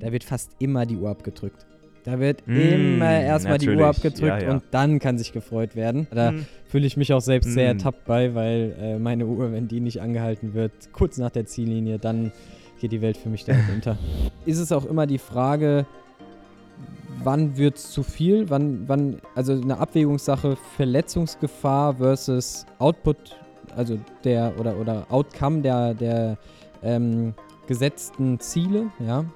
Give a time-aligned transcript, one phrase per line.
[0.00, 1.66] da wird fast immer die Uhr abgedrückt.
[2.04, 4.50] Da wird mm, immer erstmal die Uhr abgedrückt ja, ja.
[4.52, 6.06] und dann kann sich gefreut werden.
[6.10, 6.46] Da mm.
[6.66, 7.52] fühle ich mich auch selbst mm.
[7.52, 11.44] sehr ertappt bei, weil äh, meine Uhr, wenn die nicht angehalten wird, kurz nach der
[11.44, 12.32] Ziellinie, dann
[12.80, 13.98] geht die Welt für mich da unter.
[14.46, 15.84] Ist es auch immer die Frage,
[17.22, 18.48] wann wird es zu viel?
[18.48, 23.36] Wann, wann, also eine Abwägungssache Verletzungsgefahr versus Output,
[23.76, 26.38] also der oder, oder Outcome der, der
[26.82, 27.34] ähm,
[27.66, 29.26] gesetzten Ziele, ja.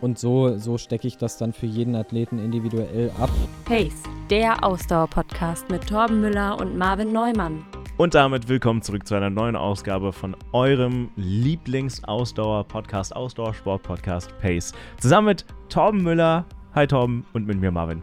[0.00, 3.28] Und so, so stecke ich das dann für jeden Athleten individuell ab.
[3.66, 7.66] Pace, der Ausdauer-Podcast mit Torben Müller und Marvin Neumann.
[7.98, 14.72] Und damit willkommen zurück zu einer neuen Ausgabe von eurem Lieblings-Ausdauer-Podcast, Ausdauersport-Podcast Pace.
[14.98, 16.46] Zusammen mit Torben Müller.
[16.74, 18.00] Hi Torben und mit mir Marvin.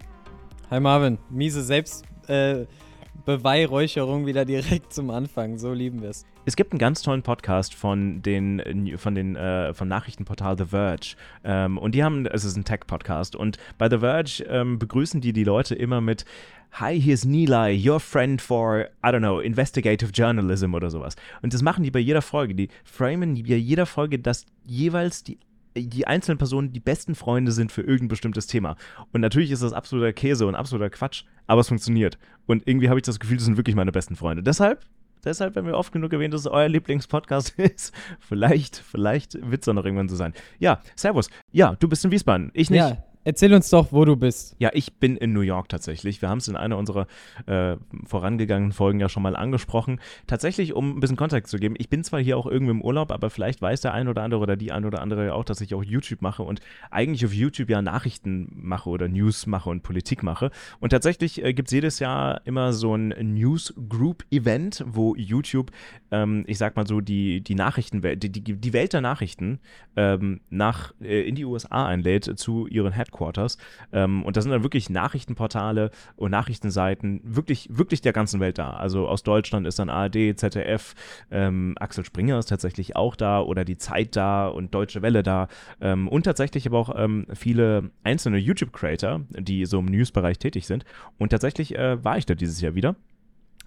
[0.70, 1.18] Hi Marvin.
[1.32, 5.58] Miese Selbstbeweihräucherung äh, wieder direkt zum Anfang.
[5.58, 6.28] So lieben wir es.
[6.48, 11.18] Es gibt einen ganz tollen Podcast von den von den äh, von Nachrichtenportal The Verge
[11.44, 15.34] ähm, und die haben es ist ein Tech-Podcast und bei The Verge ähm, begrüßen die
[15.34, 16.24] die Leute immer mit
[16.72, 21.18] Hi, here's Nilay, your friend for, I don't know, investigative journalism oder sowas.
[21.42, 22.56] Und das machen die bei jeder Folge.
[22.56, 25.40] Die framen bei jeder Folge, dass jeweils die
[25.76, 28.78] die einzelnen Personen die besten Freunde sind für irgendein bestimmtes Thema.
[29.12, 32.18] Und natürlich ist das absoluter Käse und absoluter Quatsch, aber es funktioniert.
[32.46, 34.44] Und irgendwie habe ich das Gefühl, das sind wirklich meine besten Freunde.
[34.44, 34.86] Deshalb
[35.28, 37.94] deshalb, wenn wir oft genug erwähnt, dass es euer Lieblingspodcast ist.
[38.20, 40.34] vielleicht, vielleicht wird es dann noch irgendwann so sein.
[40.60, 41.30] Ja, Servus.
[41.52, 42.52] Ja, du bist in Wiesbaden.
[42.54, 42.80] Ich nicht.
[42.80, 44.56] Ja, Erzähl uns doch, wo du bist.
[44.58, 46.22] Ja, ich bin in New York tatsächlich.
[46.22, 47.08] Wir haben es in einer unserer
[47.46, 47.76] äh,
[48.06, 50.00] vorangegangenen Folgen ja schon mal angesprochen.
[50.28, 53.12] Tatsächlich, um ein bisschen Kontext zu geben, ich bin zwar hier auch irgendwie im Urlaub,
[53.12, 55.76] aber vielleicht weiß der ein oder andere oder die ein oder andere auch, dass ich
[55.76, 60.24] auch YouTube mache und eigentlich auf YouTube ja Nachrichten mache oder News mache und Politik
[60.24, 60.50] mache.
[60.80, 65.72] Und tatsächlich äh, gibt es jedes Jahr immer so ein News Group Event, wo YouTube,
[66.12, 69.60] ähm, ich sag mal so, die, die Nachrichtenwelt, die, die, die Welt der Nachrichten
[69.98, 73.58] ähm, nach, äh, in die USA einlädt zu ihren Headquarters Headquarters.
[73.92, 78.72] Ähm, und da sind dann wirklich Nachrichtenportale und Nachrichtenseiten wirklich, wirklich der ganzen Welt da.
[78.72, 80.94] Also aus Deutschland ist dann ARD, ZDF,
[81.32, 85.48] ähm, Axel Springer ist tatsächlich auch da oder die Zeit da und Deutsche Welle da.
[85.82, 90.86] Ähm, und tatsächlich aber auch ähm, viele einzelne YouTube-Creator, die so im News-Bereich tätig sind.
[91.18, 92.96] Und tatsächlich äh, war ich da dieses Jahr wieder.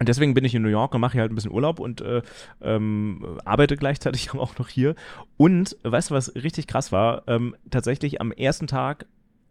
[0.01, 2.01] Und deswegen bin ich in New York und mache hier halt ein bisschen Urlaub und
[2.01, 2.23] äh,
[2.63, 4.95] ähm, arbeite gleichzeitig auch noch hier.
[5.37, 7.29] Und weißt du, was richtig krass war?
[7.29, 9.05] Ähm, tatsächlich am ersten Tag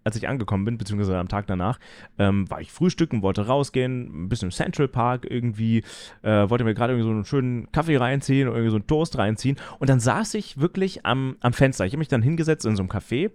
[0.09, 1.79] als ich angekommen bin, beziehungsweise am Tag danach,
[2.17, 5.83] ähm, war ich frühstücken, wollte rausgehen, ein bisschen im Central Park irgendwie,
[6.23, 9.17] äh, wollte mir gerade irgendwie so einen schönen Kaffee reinziehen oder irgendwie so einen Toast
[9.17, 9.57] reinziehen.
[9.77, 11.85] Und dann saß ich wirklich am, am Fenster.
[11.85, 13.31] Ich habe mich dann hingesetzt in so einem Café.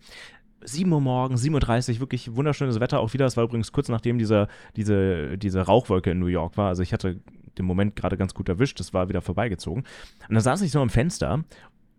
[0.67, 3.27] 7 Uhr morgens, 7.30 Uhr, wirklich wunderschönes Wetter auch wieder.
[3.27, 6.69] Es war übrigens kurz nachdem dieser, diese, diese Rauchwolke in New York war.
[6.69, 7.21] Also ich hatte
[7.59, 8.81] den Moment gerade ganz gut erwischt.
[8.81, 9.85] Das war wieder vorbeigezogen.
[10.29, 11.45] Und dann saß ich so am Fenster,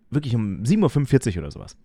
[0.10, 1.78] wirklich um 7.45 Uhr oder sowas.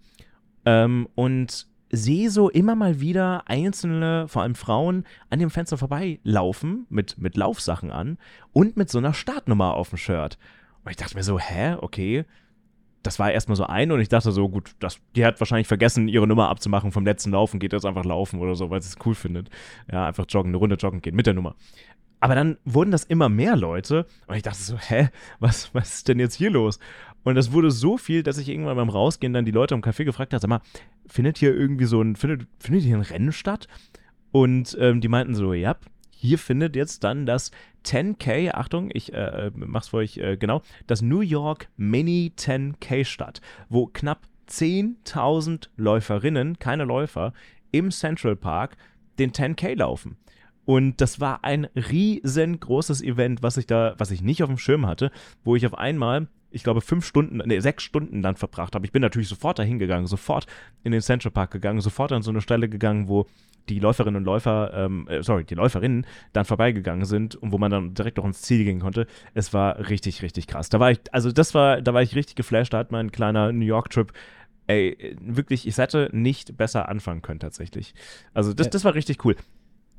[0.64, 6.86] Ähm, und sehe so immer mal wieder einzelne, vor allem Frauen, an dem Fenster vorbeilaufen
[6.88, 8.18] mit, mit Laufsachen an
[8.52, 10.38] und mit so einer Startnummer auf dem Shirt.
[10.84, 12.24] Und ich dachte mir so, hä, okay.
[13.02, 16.06] Das war erstmal so ein und ich dachte so, gut, das, die hat wahrscheinlich vergessen,
[16.06, 19.06] ihre Nummer abzumachen vom letzten Laufen, geht jetzt einfach laufen oder so, weil sie es
[19.06, 19.48] cool findet.
[19.90, 21.56] Ja, einfach joggen, eine Runde joggen gehen mit der Nummer.
[22.20, 25.08] Aber dann wurden das immer mehr Leute und ich dachte so, hä,
[25.38, 26.78] was, was ist denn jetzt hier los?
[27.22, 30.04] Und das wurde so viel, dass ich irgendwann beim Rausgehen dann die Leute im Café
[30.04, 30.62] gefragt habe, sag mal,
[31.06, 33.68] findet hier irgendwie so ein, findet, findet hier ein Rennen statt?
[34.32, 35.76] Und ähm, die meinten so, ja,
[36.10, 37.50] hier findet jetzt dann das
[37.84, 43.04] 10K, Achtung, ich äh, äh, mach's für euch äh, genau, das New York Mini 10K
[43.04, 47.32] statt, wo knapp 10.000 Läuferinnen, keine Läufer,
[47.70, 48.76] im Central Park
[49.18, 50.16] den 10K laufen.
[50.66, 54.86] Und das war ein riesengroßes Event, was ich da, was ich nicht auf dem Schirm
[54.86, 55.10] hatte,
[55.42, 58.84] wo ich auf einmal ich glaube, fünf Stunden, nee, sechs Stunden dann verbracht habe.
[58.84, 60.46] Ich bin natürlich sofort dahin gegangen, sofort
[60.82, 63.26] in den Central Park gegangen, sofort an so eine Stelle gegangen, wo
[63.68, 67.70] die Läuferinnen und Läufer, ähm, äh, sorry, die Läuferinnen dann vorbeigegangen sind und wo man
[67.70, 69.06] dann direkt auch ins Ziel gehen konnte.
[69.34, 70.70] Es war richtig, richtig krass.
[70.70, 72.72] Da war ich, also das war, da war ich richtig geflasht.
[72.72, 74.12] Da hat mein kleiner New York-Trip
[74.66, 77.92] ey, wirklich, ich hätte nicht besser anfangen können tatsächlich.
[78.34, 79.36] Also das, das war richtig cool.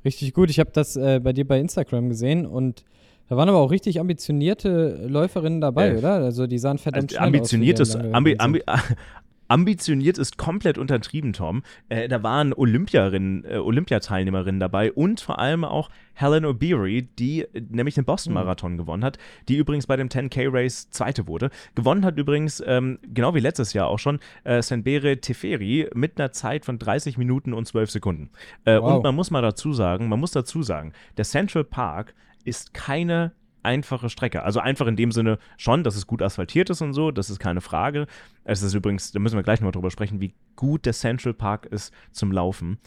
[0.05, 0.49] Richtig gut.
[0.49, 2.83] Ich habe das äh, bei dir bei Instagram gesehen und
[3.31, 6.15] da waren aber auch richtig ambitionierte Läuferinnen dabei, äh, oder?
[6.15, 8.13] Also die sahen verdammt also, schnell ambitioniertes, aus.
[8.13, 8.61] Ambi ambi
[9.47, 11.63] ambitioniert ist komplett untertrieben, Tom.
[11.87, 17.61] Äh, da waren Olympierinnen, äh, Olympiateilnehmerinnen dabei und vor allem auch Helen O'Beary, die äh,
[17.69, 18.77] nämlich den Boston-Marathon mhm.
[18.79, 19.17] gewonnen hat,
[19.47, 21.51] die übrigens bei dem 10K-Race Zweite wurde.
[21.73, 26.33] Gewonnen hat übrigens, ähm, genau wie letztes Jahr auch schon, äh, Senbere Teferi mit einer
[26.33, 28.29] Zeit von 30 Minuten und 12 Sekunden.
[28.65, 28.95] Äh, wow.
[28.95, 33.33] Und man muss mal dazu sagen, man muss dazu sagen, der Central Park ist keine
[33.63, 34.43] einfache Strecke.
[34.43, 37.39] Also einfach in dem Sinne schon, dass es gut asphaltiert ist und so, das ist
[37.39, 38.07] keine Frage.
[38.43, 41.65] Es ist übrigens, da müssen wir gleich noch drüber sprechen, wie gut der Central Park
[41.67, 42.79] ist zum Laufen.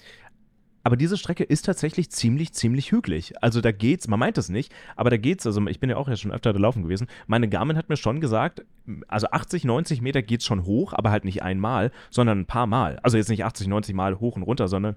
[0.87, 3.43] Aber diese Strecke ist tatsächlich ziemlich, ziemlich hügelig.
[3.43, 5.47] Also da geht's, man meint es nicht, aber da geht's.
[5.47, 7.06] Also ich bin ja auch ja schon öfter da laufen gewesen.
[7.27, 8.67] Meine Garmin hat mir schon gesagt,
[9.09, 12.99] also 80, 90 Meter geht's schon hoch, aber halt nicht einmal, sondern ein paar Mal.
[13.03, 14.97] Also jetzt nicht 80, 90 Mal hoch und runter, sondern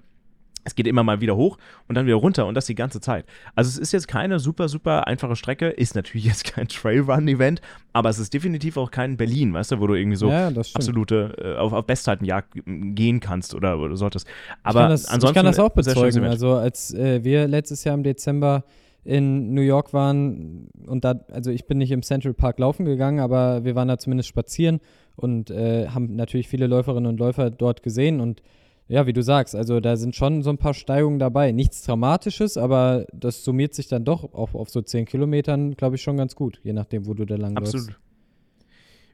[0.68, 3.24] es geht immer mal wieder hoch und dann wieder runter und das die ganze Zeit.
[3.54, 7.60] Also es ist jetzt keine super, super einfache Strecke, ist natürlich jetzt kein Trailrun-Event,
[7.92, 11.34] aber es ist definitiv auch kein Berlin, weißt du, wo du irgendwie so ja, absolute,
[11.38, 14.28] äh, auf, auf Bestzeitenjagd gehen kannst oder, oder solltest.
[14.62, 15.28] Aber ich kann das, ansonsten.
[15.28, 16.24] Ich kann das auch bezeugen.
[16.24, 18.64] Also als äh, wir letztes Jahr im Dezember
[19.04, 23.20] in New York waren und da, also ich bin nicht im Central Park laufen gegangen,
[23.20, 24.80] aber wir waren da zumindest spazieren
[25.16, 28.42] und äh, haben natürlich viele Läuferinnen und Läufer dort gesehen und
[28.88, 31.52] ja, wie du sagst, also da sind schon so ein paar Steigungen dabei.
[31.52, 36.02] Nichts Dramatisches, aber das summiert sich dann doch auch auf so 10 Kilometern, glaube ich,
[36.02, 37.88] schon ganz gut, je nachdem, wo du da lang Absolut.
[37.88, 38.07] Läufst.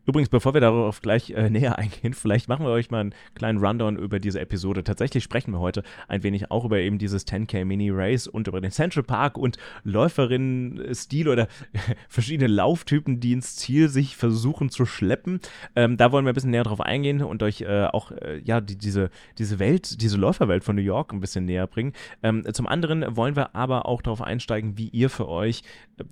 [0.07, 3.65] Übrigens, bevor wir darauf gleich äh, näher eingehen, vielleicht machen wir euch mal einen kleinen
[3.65, 4.85] Rundown über diese Episode.
[4.85, 8.61] Tatsächlich sprechen wir heute ein wenig auch über eben dieses 10K Mini Race und über
[8.61, 11.49] den Central Park und Läuferinnen-Stil oder
[12.09, 15.41] verschiedene Lauftypen, die ins Ziel sich versuchen zu schleppen.
[15.75, 18.61] Ähm, da wollen wir ein bisschen näher drauf eingehen und euch äh, auch äh, ja
[18.61, 21.93] die, diese, diese Welt, diese Läuferwelt von New York ein bisschen näher bringen.
[22.23, 25.63] Ähm, zum anderen wollen wir aber auch darauf einsteigen, wie ihr für euch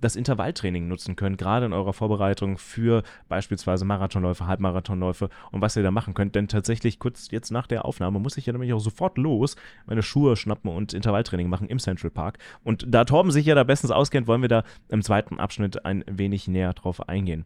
[0.00, 5.76] das Intervalltraining nutzen könnt, gerade in eurer Vorbereitung für beispielsweise also Marathonläufe, Halbmarathonläufe und was
[5.76, 6.34] ihr da machen könnt.
[6.34, 9.56] Denn tatsächlich kurz jetzt nach der Aufnahme muss ich ja nämlich auch sofort los,
[9.86, 12.38] meine Schuhe schnappen und Intervalltraining machen im Central Park.
[12.64, 16.04] Und da Torben sich ja da bestens auskennt, wollen wir da im zweiten Abschnitt ein
[16.08, 17.44] wenig näher drauf eingehen.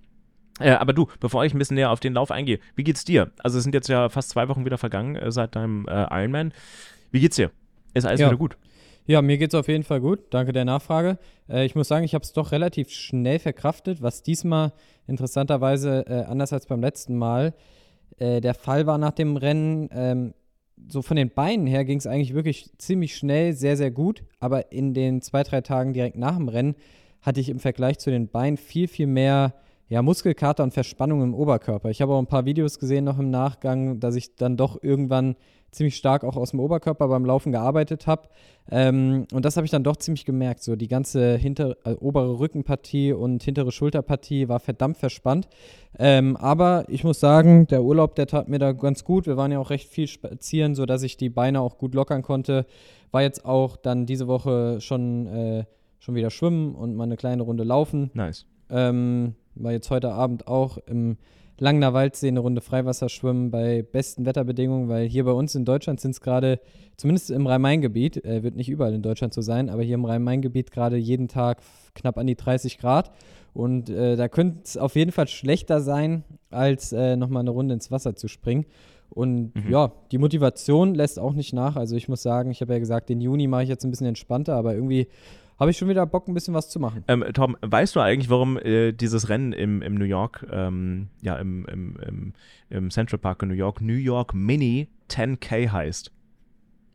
[0.58, 3.30] Äh, aber du, bevor ich ein bisschen näher auf den Lauf eingehe, wie geht's dir?
[3.42, 6.52] Also es sind jetzt ja fast zwei Wochen wieder vergangen äh, seit deinem äh, Ironman.
[7.10, 7.50] Wie geht's dir?
[7.94, 8.28] Ist alles ja.
[8.28, 8.56] wieder gut?
[9.08, 10.18] Ja, mir geht es auf jeden Fall gut.
[10.30, 11.18] Danke der Nachfrage.
[11.48, 14.72] Äh, ich muss sagen, ich habe es doch relativ schnell verkraftet, was diesmal
[15.06, 17.54] interessanterweise äh, anders als beim letzten Mal
[18.18, 19.88] äh, der Fall war nach dem Rennen.
[19.92, 20.34] Ähm,
[20.88, 24.24] so von den Beinen her ging es eigentlich wirklich ziemlich schnell, sehr, sehr gut.
[24.40, 26.74] Aber in den zwei, drei Tagen direkt nach dem Rennen
[27.22, 29.54] hatte ich im Vergleich zu den Beinen viel, viel mehr
[29.88, 31.90] ja, Muskelkater und Verspannung im Oberkörper.
[31.90, 35.36] Ich habe auch ein paar Videos gesehen noch im Nachgang, dass ich dann doch irgendwann
[35.70, 38.28] ziemlich stark auch aus dem Oberkörper beim Laufen gearbeitet habe.
[38.70, 40.62] Ähm, und das habe ich dann doch ziemlich gemerkt.
[40.62, 45.48] So die ganze hinter, äh, obere Rückenpartie und hintere Schulterpartie war verdammt verspannt.
[45.98, 49.26] Ähm, aber ich muss sagen, der Urlaub, der tat mir da ganz gut.
[49.26, 52.66] Wir waren ja auch recht viel spazieren, sodass ich die Beine auch gut lockern konnte.
[53.10, 55.64] War jetzt auch dann diese Woche schon, äh,
[55.98, 58.10] schon wieder schwimmen und mal eine kleine Runde laufen.
[58.14, 58.46] Nice.
[58.70, 61.16] Ähm, war jetzt heute Abend auch im
[61.58, 66.10] Langner Waldsee eine Runde Freiwasserschwimmen bei besten Wetterbedingungen, weil hier bei uns in Deutschland sind
[66.12, 66.60] es gerade,
[66.96, 70.70] zumindest im Rhein-Main-Gebiet, äh, wird nicht überall in Deutschland so sein, aber hier im Rhein-Main-Gebiet
[70.70, 71.62] gerade jeden Tag
[71.94, 73.10] knapp an die 30 Grad.
[73.54, 77.72] Und äh, da könnte es auf jeden Fall schlechter sein, als äh, nochmal eine Runde
[77.72, 78.66] ins Wasser zu springen.
[79.08, 79.70] Und mhm.
[79.70, 81.76] ja, die Motivation lässt auch nicht nach.
[81.76, 84.08] Also ich muss sagen, ich habe ja gesagt, den Juni mache ich jetzt ein bisschen
[84.08, 85.08] entspannter, aber irgendwie
[85.58, 87.04] habe ich schon wieder Bock, ein bisschen was zu machen.
[87.08, 91.36] Ähm, Tom, weißt du eigentlich, warum äh, dieses Rennen im, im New York, ähm, ja,
[91.36, 92.32] im, im, im,
[92.68, 96.12] im, Central Park in New York, New York Mini 10K heißt?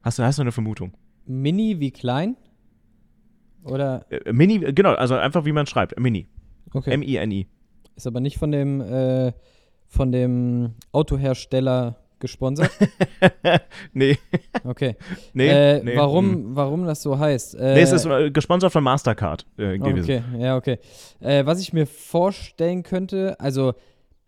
[0.04, 0.94] Hast du, hast du eine Vermutung?
[1.26, 2.38] Mini wie klein?
[3.64, 4.06] Oder?
[4.12, 6.28] Äh, Mini, genau, also einfach wie man schreibt, Mini.
[6.74, 6.92] Okay.
[6.92, 7.48] M-I-N-I.
[7.96, 9.34] Ist aber nicht von dem, äh,
[9.88, 12.72] von dem Autohersteller gesponsert?
[13.94, 14.18] nee.
[14.64, 14.96] Okay.
[15.34, 15.98] Nee, äh, nee.
[15.98, 16.56] Warum, hm.
[16.56, 17.56] warum das so heißt?
[17.56, 20.04] Äh, nee, es ist äh, gesponsert von Mastercard äh, gewesen.
[20.04, 20.80] Okay, ja, okay.
[21.20, 23.74] Äh, was ich mir vorstellen könnte, also,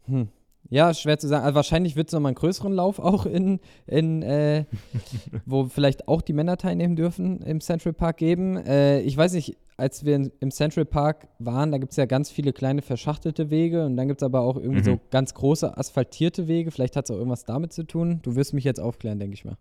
[0.05, 0.29] hm,
[0.73, 1.45] ja, schwer zu sagen.
[1.45, 4.65] Also wahrscheinlich wird es nochmal einen größeren Lauf auch in, in äh,
[5.45, 8.57] wo vielleicht auch die Männer teilnehmen dürfen im Central Park geben.
[8.57, 12.31] Äh, ich weiß nicht, als wir im Central Park waren, da gibt es ja ganz
[12.31, 14.95] viele kleine verschachtelte Wege und dann gibt es aber auch irgendwie mhm.
[14.95, 16.71] so ganz große asphaltierte Wege.
[16.71, 18.19] Vielleicht hat es auch irgendwas damit zu tun.
[18.23, 19.57] Du wirst mich jetzt aufklären, denke ich mal.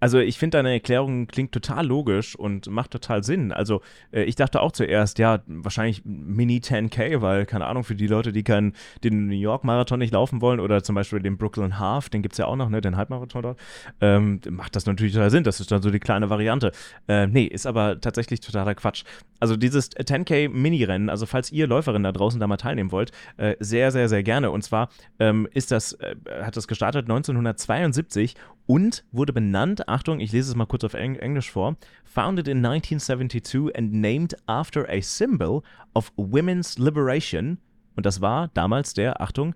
[0.00, 3.52] Also ich finde deine Erklärung klingt total logisch und macht total Sinn.
[3.52, 3.80] Also
[4.12, 8.32] äh, ich dachte auch zuerst, ja, wahrscheinlich Mini 10K, weil, keine Ahnung, für die Leute,
[8.32, 8.74] die keinen,
[9.04, 12.34] den New York Marathon nicht laufen wollen oder zum Beispiel den Brooklyn Half, den gibt
[12.34, 13.60] es ja auch noch, ne, den Halbmarathon dort,
[14.00, 15.44] ähm, macht das natürlich total Sinn.
[15.44, 16.72] Das ist dann so die kleine Variante.
[17.08, 19.04] Äh, nee, ist aber tatsächlich totaler Quatsch.
[19.40, 23.54] Also dieses 10K Mini-Rennen, also falls ihr Läuferinnen da draußen da mal teilnehmen wollt, äh,
[23.60, 24.50] sehr, sehr, sehr gerne.
[24.50, 24.88] Und zwar
[25.18, 28.34] ähm, ist das, äh, hat das gestartet 1972
[28.68, 32.58] und wurde benannt, Achtung, ich lese es mal kurz auf Eng Englisch vor, founded in
[32.58, 35.62] 1972 and named after a symbol
[35.94, 37.58] of women's liberation.
[37.96, 39.54] Und das war damals der, Achtung,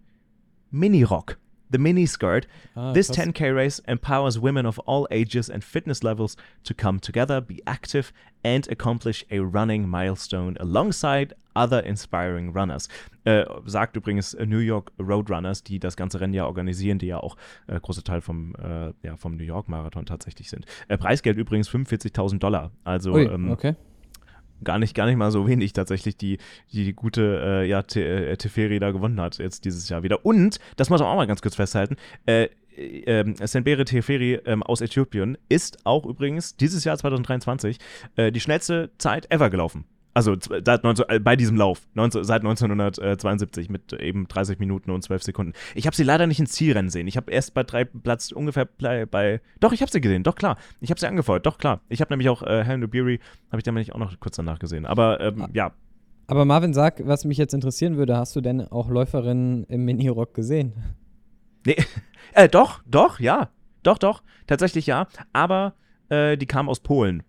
[0.71, 1.39] Mini-Rock.
[1.71, 2.47] The mini skirt.
[2.75, 7.41] Ah, this 10K race empowers women of all ages and fitness levels to come together,
[7.41, 8.13] be active,
[8.45, 12.89] and accomplish a running milestone alongside Other Inspiring Runners.
[13.25, 17.37] Äh, sagt übrigens New York Roadrunners, die das ganze Rennen ja organisieren, die ja auch
[17.67, 20.67] äh, großer Teil vom, äh, ja, vom New York Marathon tatsächlich sind.
[20.89, 22.73] Äh, Preisgeld übrigens 45.000 Dollar.
[22.85, 23.77] Also Ui, ähm, okay
[24.65, 26.39] gar nicht, gar nicht mal so wenig tatsächlich, die
[26.73, 30.25] die, die gute äh, ja, äh, Teferi da gewonnen hat jetzt dieses Jahr wieder.
[30.25, 34.81] Und, das muss man auch mal ganz kurz festhalten, äh, äh, Senbere Teferi ähm, aus
[34.81, 37.79] Äthiopien ist auch übrigens dieses Jahr 2023
[38.17, 39.85] äh, die schnellste Zeit ever gelaufen.
[40.15, 45.03] Also seit 19, äh, bei diesem Lauf, 19, seit 1972 mit eben 30 Minuten und
[45.03, 45.53] 12 Sekunden.
[45.75, 47.07] Ich habe sie leider nicht ins Zielrennen sehen.
[47.07, 50.35] Ich habe erst bei drei Platz ungefähr bei, bei Doch, ich habe sie gesehen, doch
[50.35, 50.59] klar.
[50.81, 51.81] Ich habe sie angefeuert, doch klar.
[51.89, 54.85] Ich habe nämlich auch äh, Helen O'Beary, habe ich nämlich auch noch kurz danach gesehen.
[54.85, 55.49] Aber ähm, ah.
[55.53, 55.73] ja.
[56.27, 60.35] Aber Marvin, sag, was mich jetzt interessieren würde, hast du denn auch Läuferinnen im Mini-Rock
[60.35, 60.75] gesehen?
[61.65, 61.77] Nee,
[62.35, 63.51] äh, doch, doch, ja.
[63.83, 65.09] Doch, doch, tatsächlich ja.
[65.33, 65.75] Aber
[66.13, 67.23] äh, die kam aus Polen.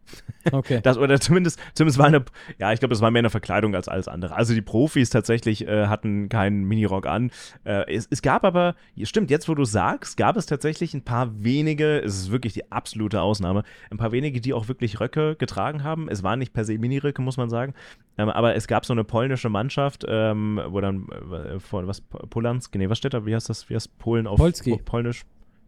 [0.51, 0.81] Okay.
[0.83, 2.25] Das, oder zumindest, zumindest war eine,
[2.59, 4.35] ja, ich glaube, das war mehr eine Verkleidung als alles andere.
[4.35, 7.31] Also die Profis tatsächlich äh, hatten keinen Minirock an.
[7.63, 11.43] Äh, es, es, gab aber, stimmt, jetzt wo du sagst, gab es tatsächlich ein paar
[11.43, 15.83] wenige, es ist wirklich die absolute Ausnahme, ein paar wenige, die auch wirklich Röcke getragen
[15.83, 16.09] haben.
[16.09, 17.73] Es waren nicht per se Miniröcke, muss man sagen.
[18.17, 22.75] Ähm, aber es gab so eine polnische Mannschaft, ähm, wo dann, äh, vor, was, Polansk,
[22.75, 24.77] nee, was steht da, wie heißt das, wie heißt Polen auf Polski.
[24.83, 25.23] Polnisch?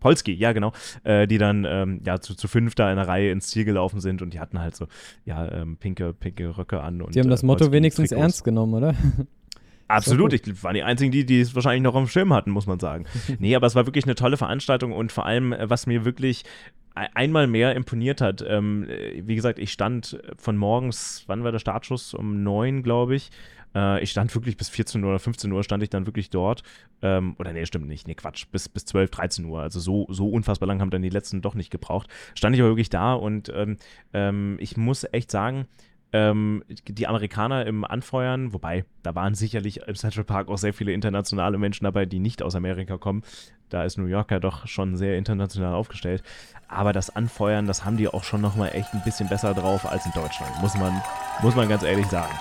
[0.05, 0.71] Polski, ja genau,
[1.03, 3.99] äh, die dann ähm, ja zu, zu fünf da in der Reihe ins Ziel gelaufen
[3.99, 4.85] sind und die hatten halt so
[5.25, 7.01] ja ähm, pinke, pinke Röcke an.
[7.01, 8.21] Und, die haben das äh, Motto wenigstens Trikots.
[8.21, 8.93] ernst genommen, oder?
[9.87, 12.67] Absolut, ich waren die einzigen, die, die es wahrscheinlich noch auf dem Schirm hatten, muss
[12.67, 13.05] man sagen.
[13.39, 16.43] nee, aber es war wirklich eine tolle Veranstaltung und vor allem, äh, was mir wirklich
[16.93, 18.45] einmal mehr imponiert hat.
[18.47, 22.13] Ähm, äh, wie gesagt, ich stand von morgens, wann war der Startschuss?
[22.13, 23.31] Um neun, glaube ich,
[23.75, 26.63] äh, ich stand wirklich bis 14 Uhr oder 15 Uhr stand ich dann wirklich dort.
[27.01, 28.07] Ähm, oder nee, stimmt nicht.
[28.07, 28.45] Nee, Quatsch.
[28.51, 29.61] Bis, bis 12, 13 Uhr.
[29.61, 32.07] Also so, so unfassbar lang haben dann die letzten doch nicht gebraucht.
[32.33, 33.77] Stand ich aber wirklich da und ähm,
[34.13, 35.67] ähm, ich muss echt sagen,
[36.13, 40.93] ähm, die Amerikaner im Anfeuern, wobei da waren sicherlich im Central Park auch sehr viele
[40.93, 43.23] internationale Menschen dabei, die nicht aus Amerika kommen.
[43.67, 46.23] Da ist New York ja doch schon sehr international aufgestellt.
[46.69, 50.05] Aber das Anfeuern, das haben die auch schon nochmal echt ein bisschen besser drauf als
[50.05, 51.01] in Deutschland, muss man,
[51.41, 52.33] muss man ganz ehrlich sagen.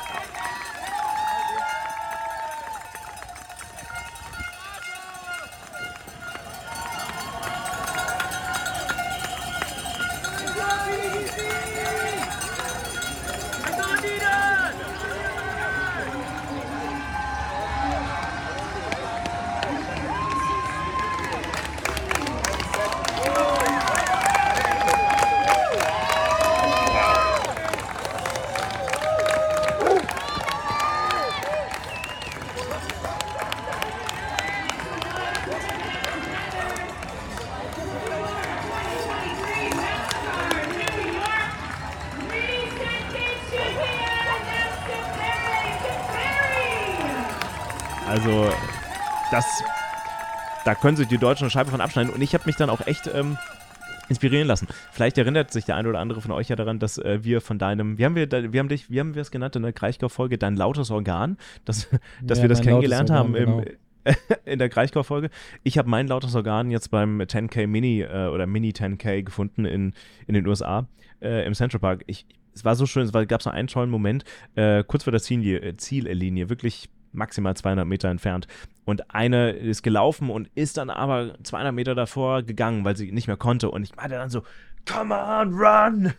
[50.84, 52.12] Können sich die Deutschen eine Scheibe von abschneiden.
[52.12, 53.38] Und ich habe mich dann auch echt ähm,
[54.10, 54.68] inspirieren lassen.
[54.92, 57.58] Vielleicht erinnert sich der eine oder andere von euch ja daran, dass äh, wir von
[57.58, 60.36] deinem, wie haben wir, wir haben dich, wie haben wir es genannt in der Kraichgau-Folge,
[60.36, 61.88] dein lautes Organ, dass,
[62.22, 63.64] dass ja, wir das kennengelernt haben im, genau.
[64.44, 65.30] in der Kraichgau-Folge.
[65.62, 69.94] Ich habe mein lautes Organ jetzt beim 10K Mini äh, oder Mini 10K gefunden in,
[70.26, 70.86] in den USA
[71.22, 72.02] äh, im Central Park.
[72.08, 74.24] Ich, es war so schön, es gab so einen tollen Moment,
[74.54, 78.46] äh, kurz vor der Ziellinie, Ziellinie, wirklich maximal 200 Meter entfernt.
[78.84, 83.26] Und eine ist gelaufen und ist dann aber 200 Meter davor gegangen, weil sie nicht
[83.26, 83.70] mehr konnte.
[83.70, 84.42] Und ich meinte dann so,
[84.86, 86.12] come on, run!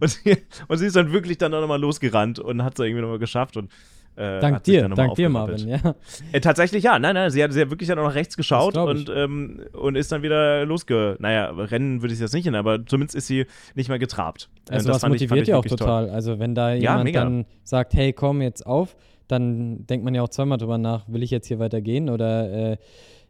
[0.00, 0.38] und, sie,
[0.68, 3.56] und, sie, ist dann wirklich dann nochmal losgerannt und hat es irgendwie nochmal geschafft.
[3.56, 3.70] Und
[4.14, 5.94] äh, dank dir, dank dir, Marvin, ja.
[6.32, 8.76] Äh, tatsächlich ja, nein, nein, sie hat, sie hat wirklich dann auch nach rechts geschaut
[8.76, 11.16] und, ähm, und ist dann wieder losge...
[11.18, 14.50] Naja, rennen würde ich jetzt nicht hin, aber zumindest ist sie nicht mehr getrabt.
[14.68, 16.06] Also das, das motiviert ja auch total.
[16.06, 16.14] Toll.
[16.14, 18.96] Also wenn da jemand ja, dann sagt, hey, komm jetzt auf,
[19.32, 22.76] dann denkt man ja auch zweimal drüber nach, will ich jetzt hier weitergehen oder äh,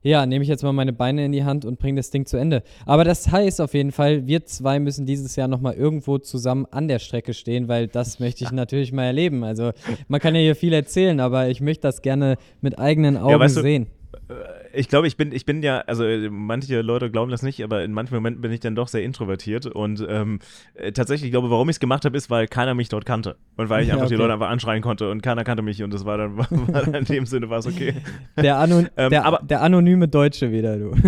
[0.02, 2.36] ja, nehme ich jetzt mal meine Beine in die Hand und bringe das Ding zu
[2.36, 2.62] Ende.
[2.86, 6.88] Aber das heißt auf jeden Fall, wir zwei müssen dieses Jahr nochmal irgendwo zusammen an
[6.88, 9.44] der Strecke stehen, weil das möchte ich natürlich mal erleben.
[9.44, 9.70] Also
[10.08, 13.38] man kann ja hier viel erzählen, aber ich möchte das gerne mit eigenen Augen ja,
[13.38, 13.86] weißt du, sehen.
[14.28, 17.84] Äh, ich glaube, ich bin, ich bin ja, also manche Leute glauben das nicht, aber
[17.84, 19.66] in manchen Momenten bin ich dann doch sehr introvertiert.
[19.66, 20.38] Und ähm,
[20.74, 23.36] äh, tatsächlich, ich glaube, warum ich es gemacht habe, ist, weil keiner mich dort kannte.
[23.56, 24.14] Und weil ich ja, einfach okay.
[24.14, 26.94] die Leute einfach anschreien konnte und keiner kannte mich und das war dann, war dann
[26.94, 27.94] in dem Sinne war es okay.
[28.36, 30.92] Der, Anon ähm, der, der anonyme Deutsche wieder, du.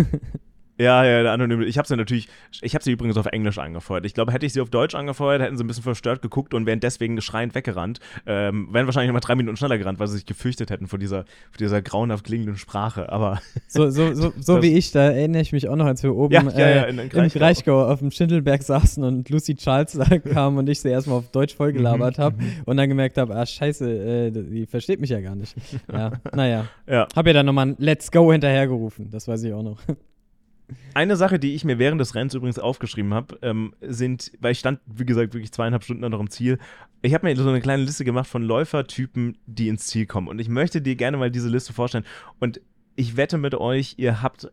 [0.77, 1.65] Ja, ja, der anonyme.
[1.65, 2.27] Ich habe sie natürlich,
[2.61, 4.05] ich habe sie übrigens auf Englisch angefeuert.
[4.05, 6.65] Ich glaube, hätte ich sie auf Deutsch angefeuert, hätten sie ein bisschen verstört geguckt und
[6.65, 7.99] wären deswegen schreiend weggerannt.
[8.25, 11.23] Ähm, wären wahrscheinlich nochmal drei Minuten schneller gerannt, weil sie sich gefürchtet hätten vor dieser,
[11.23, 13.09] vor dieser grauenhaft klingenden Sprache.
[13.09, 16.13] Aber so, so, so, so wie ich, da erinnere ich mich auch noch, als wir
[16.13, 17.21] oben ja, ja, ja, in, in Kraichgau.
[17.21, 21.19] im Kraichgau auf dem Schindelberg saßen und Lucy Charles da kam und ich sie erstmal
[21.19, 22.51] auf Deutsch vollgelabert mhm, habe mhm.
[22.65, 25.55] und dann gemerkt habe, ah scheiße, äh, die versteht mich ja gar nicht.
[25.91, 26.65] Ja, naja.
[26.87, 27.07] Ja.
[27.15, 29.77] Hab ihr dann nochmal ein Let's Go hinterhergerufen, das weiß ich auch noch.
[30.93, 34.59] Eine Sache, die ich mir während des Rennens übrigens aufgeschrieben habe, ähm, sind, weil ich
[34.59, 36.57] stand, wie gesagt, wirklich zweieinhalb Stunden noch im Ziel.
[37.01, 40.27] Ich habe mir so eine kleine Liste gemacht von Läufertypen, die ins Ziel kommen.
[40.27, 42.05] Und ich möchte dir gerne mal diese Liste vorstellen.
[42.39, 42.61] Und
[42.95, 44.51] ich wette mit euch, ihr habt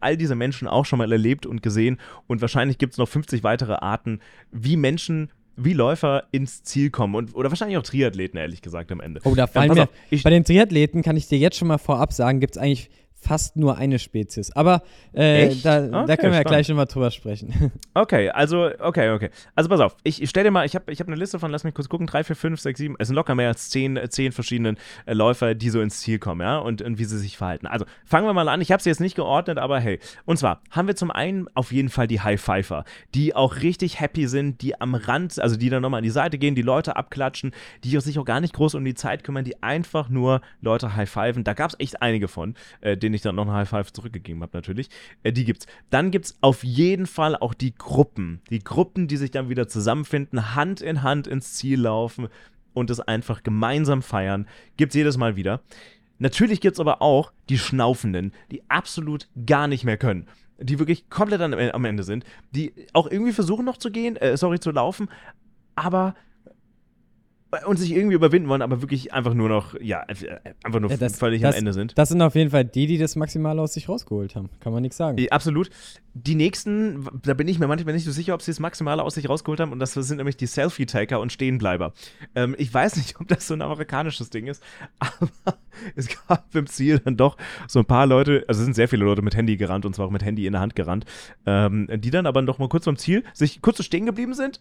[0.00, 1.98] all diese Menschen auch schon mal erlebt und gesehen.
[2.26, 4.20] Und wahrscheinlich gibt es noch 50 weitere Arten,
[4.50, 9.00] wie Menschen wie Läufer ins Ziel kommen und oder wahrscheinlich auch Triathleten, ehrlich gesagt, am
[9.00, 9.20] Ende.
[9.24, 12.12] Oh, da fallen mir, auf, bei den Triathleten kann ich dir jetzt schon mal vorab
[12.12, 14.50] sagen, gibt es eigentlich fast nur eine Spezies.
[14.52, 14.82] Aber
[15.12, 17.72] äh, da, okay, da, können wir ja gleich nochmal drüber sprechen.
[17.94, 19.30] Okay, also, okay, okay.
[19.54, 21.50] Also pass auf, ich, ich stell dir mal, ich habe ich hab eine Liste von,
[21.50, 23.98] lass mich kurz gucken, 3, 4, 5, 6, 7, es sind locker mehr als 10,
[24.08, 24.74] 10 verschiedene
[25.06, 27.66] äh, Läufer, die so ins Ziel kommen, ja, und, und wie sie sich verhalten.
[27.66, 29.98] Also fangen wir mal an, ich habe sie jetzt nicht geordnet, aber hey.
[30.26, 33.98] Und zwar haben wir zum einen auf jeden Fall die High Fiver, die auch richtig
[33.98, 36.96] happy sind, die am Rand, also die dann nochmal an die Seite gehen, die Leute
[36.96, 40.96] abklatschen, die sich auch gar nicht groß um die Zeit kümmern, die einfach nur Leute
[40.96, 41.44] high fiven.
[41.44, 44.42] Da gab es echt einige von, äh, denen ich dann noch ein High Five zurückgegeben
[44.42, 44.88] habe, natürlich.
[45.22, 45.66] Äh, die gibt's.
[45.90, 48.40] Dann gibt's auf jeden Fall auch die Gruppen.
[48.50, 52.28] Die Gruppen, die sich dann wieder zusammenfinden, Hand in Hand ins Ziel laufen
[52.74, 54.46] und es einfach gemeinsam feiern.
[54.76, 55.62] Gibt's jedes Mal wieder.
[56.18, 60.26] Natürlich gibt's aber auch die Schnaufenden, die absolut gar nicht mehr können
[60.58, 64.58] die wirklich komplett am Ende sind, die auch irgendwie versuchen noch zu gehen, äh, sorry,
[64.58, 65.10] zu laufen,
[65.74, 66.14] aber
[67.64, 71.16] und sich irgendwie überwinden wollen, aber wirklich einfach nur noch, ja, einfach nur ja, das,
[71.16, 71.96] völlig das, am Ende sind.
[71.96, 74.50] Das sind auf jeden Fall die, die das Maximale aus sich rausgeholt haben.
[74.60, 75.24] Kann man nichts sagen.
[75.30, 75.70] Absolut.
[76.14, 79.14] Die nächsten, da bin ich mir manchmal nicht so sicher, ob sie das Maximale aus
[79.14, 79.70] sich rausgeholt haben.
[79.70, 81.92] Und das sind nämlich die Selfie-Taker und Stehenbleiber.
[82.34, 84.62] Ähm, ich weiß nicht, ob das so ein amerikanisches Ding ist,
[84.98, 85.58] aber
[85.94, 87.36] es gab im Ziel dann doch
[87.68, 90.06] so ein paar Leute, also es sind sehr viele Leute mit Handy gerannt und zwar
[90.06, 91.04] auch mit Handy in der Hand gerannt,
[91.46, 94.60] ähm, die dann aber noch mal kurz beim Ziel sich kurz so stehen geblieben sind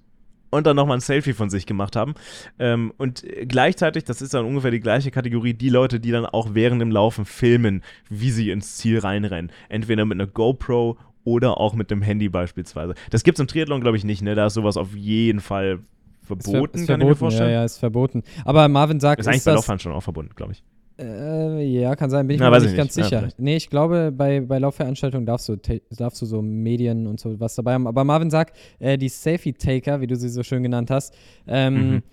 [0.49, 2.15] und dann nochmal ein Selfie von sich gemacht haben.
[2.59, 6.49] Ähm, und gleichzeitig, das ist dann ungefähr die gleiche Kategorie, die Leute, die dann auch
[6.53, 9.51] während dem Laufen filmen, wie sie ins Ziel reinrennen.
[9.69, 12.93] Entweder mit einer GoPro oder auch mit dem Handy beispielsweise.
[13.09, 14.35] Das gibt es im Triathlon, glaube ich, nicht, ne?
[14.35, 15.79] Da ist sowas auf jeden Fall
[16.25, 17.49] verboten, ist ver ist kann verboten, ich mir vorstellen.
[17.49, 18.23] Ja, ja, ist verboten.
[18.45, 20.63] Aber Marvin sagt, ist eigentlich ist bei Lauffahren schon auch verbunden, glaube ich.
[20.97, 23.23] Äh, ja, kann sein, bin ich Na, mir nicht ganz sicher.
[23.23, 25.57] Ja, nee, ich glaube, bei, bei Laufveranstaltungen darfst du,
[25.91, 27.87] darfst du so Medien und so was dabei haben.
[27.87, 31.13] Aber Marvin sagt, äh, die Selfie-Taker, wie du sie so schön genannt hast,
[31.47, 32.03] ähm, mhm.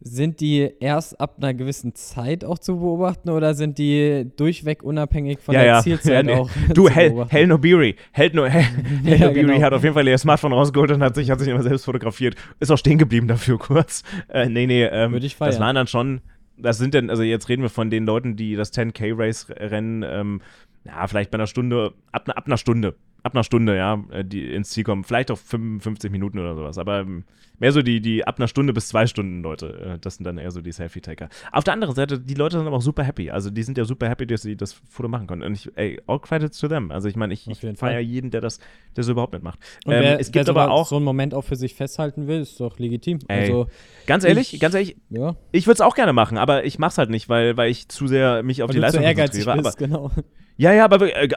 [0.00, 5.38] sind die erst ab einer gewissen Zeit auch zu beobachten oder sind die durchweg unabhängig
[5.38, 5.82] von ja, der ja.
[5.82, 6.34] Zielzeit nee.
[6.34, 6.50] auch?
[6.74, 7.94] Du, Hell, Hell Nobiri.
[8.10, 8.64] Hell, no, Hell,
[9.04, 9.62] Hell Nobiri genau.
[9.62, 12.34] hat auf jeden Fall ihr Smartphone rausgeholt und hat sich, hat sich immer selbst fotografiert.
[12.58, 14.02] Ist auch stehen geblieben dafür kurz.
[14.28, 15.52] Äh, nee, nee, ähm, Würde ich feiern.
[15.52, 16.20] das waren dann schon
[16.58, 20.40] das sind denn, also jetzt reden wir von den Leuten, die das 10K-Race rennen, ähm,
[20.84, 24.52] ja, vielleicht bei einer Stunde, ab, ab einer Stunde ab einer Stunde, ja, äh, die
[24.52, 25.04] ins Ziel kommen.
[25.04, 26.78] Vielleicht auch 55 Minuten oder sowas.
[26.78, 27.24] Aber ähm,
[27.58, 29.96] mehr so die, die ab einer Stunde bis zwei Stunden Leute.
[29.96, 31.28] Äh, das sind dann eher so die Selfie-Taker.
[31.52, 33.30] Auf der anderen Seite, die Leute sind aber auch super happy.
[33.30, 35.42] Also die sind ja super happy, dass sie das Foto machen können.
[35.42, 36.90] Und ich, ey, all credits to them.
[36.90, 38.60] Also ich meine, ich, ich feiere jeden, der das,
[38.96, 39.58] der so überhaupt mitmacht.
[39.84, 42.40] Und ähm, wer, es gibt aber auch so einen Moment auch für sich festhalten will,
[42.40, 43.18] ist doch legitim.
[43.28, 43.66] Ey, also
[44.06, 45.36] ganz ehrlich, ich, ganz ehrlich, ja.
[45.52, 47.88] ich würde es auch gerne machen, aber ich mache es halt nicht, weil, weil ich
[47.88, 49.62] zu sehr mich auf weil die Leistung konzentriere.
[49.62, 50.10] Bist, genau.
[50.58, 51.28] Ja, ja, aber äh,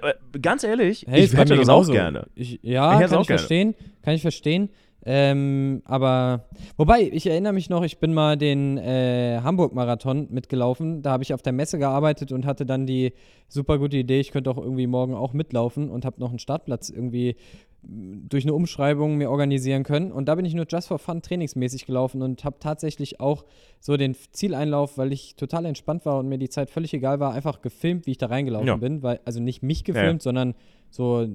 [0.42, 2.26] ganz ehrlich, hey, ich hätte das auch gerne.
[2.34, 3.76] Ich, ja, ich kann ich verstehen.
[4.02, 4.70] Kann ich verstehen.
[5.04, 6.46] Ähm, aber
[6.78, 11.02] wobei, ich erinnere mich noch, ich bin mal den äh, Hamburg-Marathon mitgelaufen.
[11.02, 13.14] Da habe ich auf der Messe gearbeitet und hatte dann die
[13.48, 16.90] super gute Idee, ich könnte auch irgendwie morgen auch mitlaufen und habe noch einen Startplatz
[16.90, 17.36] irgendwie
[17.84, 20.12] durch eine Umschreibung mir organisieren können.
[20.12, 23.44] Und da bin ich nur just for fun trainingsmäßig gelaufen und habe tatsächlich auch
[23.80, 27.34] so den Zieleinlauf, weil ich total entspannt war und mir die Zeit völlig egal war,
[27.34, 28.76] einfach gefilmt, wie ich da reingelaufen ja.
[28.76, 29.02] bin.
[29.02, 30.24] Weil, also nicht mich gefilmt, ja.
[30.24, 30.54] sondern
[30.92, 31.28] so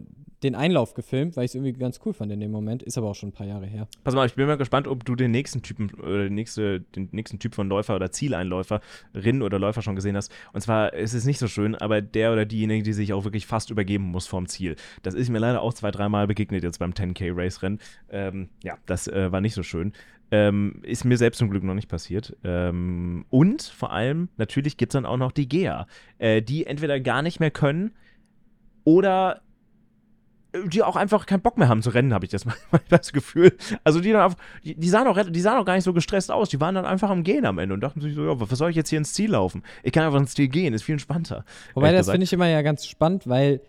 [0.42, 2.82] den Einlauf gefilmt, weil ich es irgendwie ganz cool fand in dem Moment.
[2.82, 3.88] Ist aber auch schon ein paar Jahre her.
[4.04, 7.08] Pass mal, ich bin mal gespannt, ob du den nächsten Typen oder den, nächste, den
[7.12, 10.30] nächsten Typ von Läufer oder Zieleinläuferin oder Läufer schon gesehen hast.
[10.52, 13.46] Und zwar ist es nicht so schön, aber der oder diejenige, die sich auch wirklich
[13.46, 14.76] fast übergeben muss vorm Ziel.
[15.02, 17.78] Das ist mir leider auch zwei, dreimal begegnet jetzt beim 10K-Race-Rennen.
[18.10, 19.92] Ähm, ja, das äh, war nicht so schön.
[20.30, 22.36] Ähm, ist mir selbst zum Glück noch nicht passiert.
[22.42, 25.86] Ähm, und vor allem, natürlich gibt es dann auch noch die Geher,
[26.18, 27.92] äh, die entweder gar nicht mehr können
[28.84, 29.42] oder
[30.64, 32.54] die auch einfach keinen Bock mehr haben zu rennen, habe ich das mal
[32.88, 33.56] das Gefühl.
[33.84, 36.30] Also die dann auf, die, die, sahen auch, die sahen auch gar nicht so gestresst
[36.30, 36.48] aus.
[36.48, 38.70] Die waren dann einfach am Gehen am Ende und dachten sich so, ja, was soll
[38.70, 39.62] ich jetzt hier ins Ziel laufen?
[39.82, 41.44] Ich kann einfach ins Ziel gehen, ist viel entspannter.
[41.74, 43.60] Wobei das finde ich immer ja ganz spannend, weil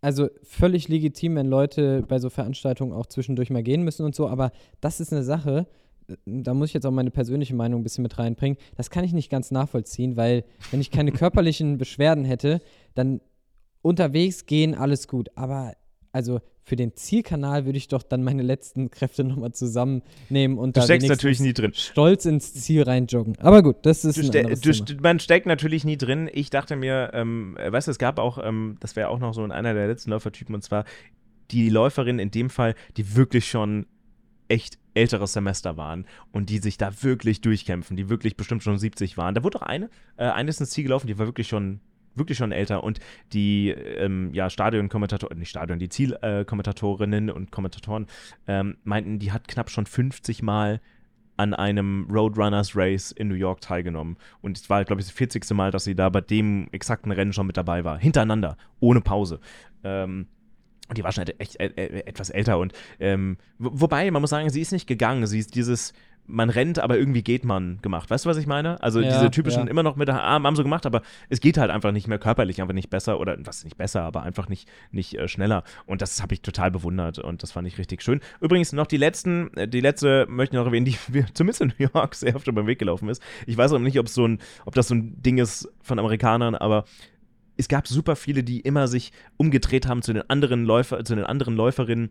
[0.00, 4.28] also völlig legitim, wenn Leute bei so Veranstaltungen auch zwischendurch mal gehen müssen und so,
[4.28, 4.50] aber
[4.80, 5.66] das ist eine Sache,
[6.08, 8.58] äh, da muss ich jetzt auch meine persönliche Meinung ein bisschen mit reinbringen.
[8.76, 12.60] Das kann ich nicht ganz nachvollziehen, weil wenn ich keine körperlichen Beschwerden hätte,
[12.94, 13.20] dann
[13.82, 15.28] unterwegs gehen alles gut.
[15.36, 15.74] Aber
[16.12, 20.80] also für den Zielkanal würde ich doch dann meine letzten Kräfte nochmal zusammennehmen und du
[20.80, 21.72] da steckst natürlich nie drin.
[21.74, 23.38] Stolz ins Ziel reinjoggen.
[23.38, 25.00] Aber gut, das ist du ein du Thema.
[25.02, 26.30] Man steckt natürlich nie drin.
[26.32, 29.44] Ich dachte mir, ähm, weißt du, es gab auch, ähm, das wäre auch noch so
[29.44, 30.84] in einer der letzten Läufertypen und zwar
[31.50, 33.86] die Läuferin in dem Fall, die wirklich schon
[34.48, 39.16] echt älteres Semester waren und die sich da wirklich durchkämpfen, die wirklich bestimmt schon 70
[39.16, 39.34] waren.
[39.34, 41.80] Da wurde auch eine, äh, eine ist ins Ziel gelaufen, die war wirklich schon
[42.14, 43.00] wirklich schon älter und
[43.32, 48.06] die ähm, ja, Stadionkommentatoren, nicht Stadion, die Zielkommentatorinnen äh, und Kommentatoren
[48.46, 50.80] ähm, meinten, die hat knapp schon 50 Mal
[51.36, 54.18] an einem Roadrunners Race in New York teilgenommen.
[54.42, 55.50] Und es war, glaube ich, das 40.
[55.52, 57.98] Mal, dass sie da bei dem exakten Rennen schon mit dabei war.
[57.98, 59.40] Hintereinander, ohne Pause.
[59.82, 60.26] Ähm,
[60.90, 62.58] und die war schon echt äh, äh, etwas älter.
[62.58, 65.26] Und ähm, wobei, man muss sagen, sie ist nicht gegangen.
[65.26, 65.94] Sie ist dieses,
[66.30, 68.10] man rennt, aber irgendwie geht man gemacht.
[68.10, 68.82] Weißt du, was ich meine?
[68.82, 69.70] Also ja, diese typischen ja.
[69.70, 72.18] immer noch mit der Arm haben so gemacht, aber es geht halt einfach nicht mehr
[72.18, 75.64] körperlich, einfach nicht besser oder was nicht besser, aber einfach nicht, nicht äh, schneller.
[75.86, 78.20] Und das habe ich total bewundert und das fand ich richtig schön.
[78.40, 81.72] Übrigens noch die letzten, äh, die letzte möchte ich noch erwähnen, die wir zumindest in
[81.78, 83.22] New York sehr oft über den Weg gelaufen ist.
[83.46, 86.54] Ich weiß auch nicht, ob so ein, ob das so ein Ding ist von Amerikanern,
[86.54, 86.84] aber
[87.56, 91.24] es gab super viele, die immer sich umgedreht haben zu den anderen Läufer, zu den
[91.24, 92.10] anderen Läuferinnen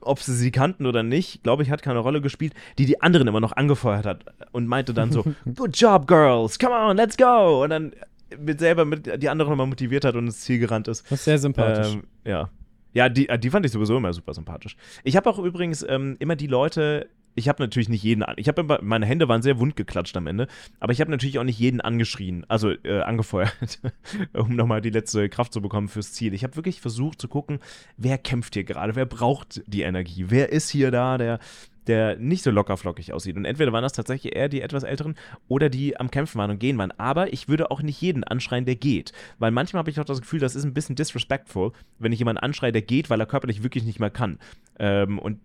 [0.00, 3.28] ob sie sie kannten oder nicht, glaube ich, hat keine Rolle gespielt, die die anderen
[3.28, 5.24] immer noch angefeuert hat und meinte dann so,
[5.56, 7.62] good job, girls, come on, let's go.
[7.62, 7.92] Und dann
[8.38, 11.04] mit selber mit die anderen nochmal motiviert hat und ins Ziel gerannt ist.
[11.10, 11.94] Das ist sehr sympathisch.
[11.94, 12.50] Ähm, ja.
[12.92, 14.76] Ja, die, die fand ich sowieso immer super sympathisch.
[15.02, 18.78] Ich habe auch übrigens ähm, immer die Leute ich habe natürlich nicht jeden, ich habe
[18.82, 20.48] meine Hände waren sehr wund geklatscht am Ende,
[20.80, 23.80] aber ich habe natürlich auch nicht jeden angeschrien, also äh, angefeuert,
[24.32, 26.34] um nochmal die letzte Kraft zu bekommen fürs Ziel.
[26.34, 27.58] Ich habe wirklich versucht zu gucken,
[27.96, 31.38] wer kämpft hier gerade, wer braucht die Energie, wer ist hier da, der
[31.86, 33.36] der nicht so lockerflockig aussieht.
[33.36, 35.14] Und entweder waren das tatsächlich eher die etwas älteren
[35.48, 36.92] oder die am Kämpfen waren und gehen waren.
[36.98, 39.12] Aber ich würde auch nicht jeden anschreien, der geht.
[39.38, 42.40] Weil manchmal habe ich auch das Gefühl, das ist ein bisschen disrespectful, wenn ich jemanden
[42.40, 44.38] anschreie, der geht, weil er körperlich wirklich nicht mehr kann.
[44.78, 45.38] Ähm, und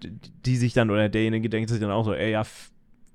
[0.45, 2.43] die sich dann, oder derjenige denkt sich dann auch so, ey, ja,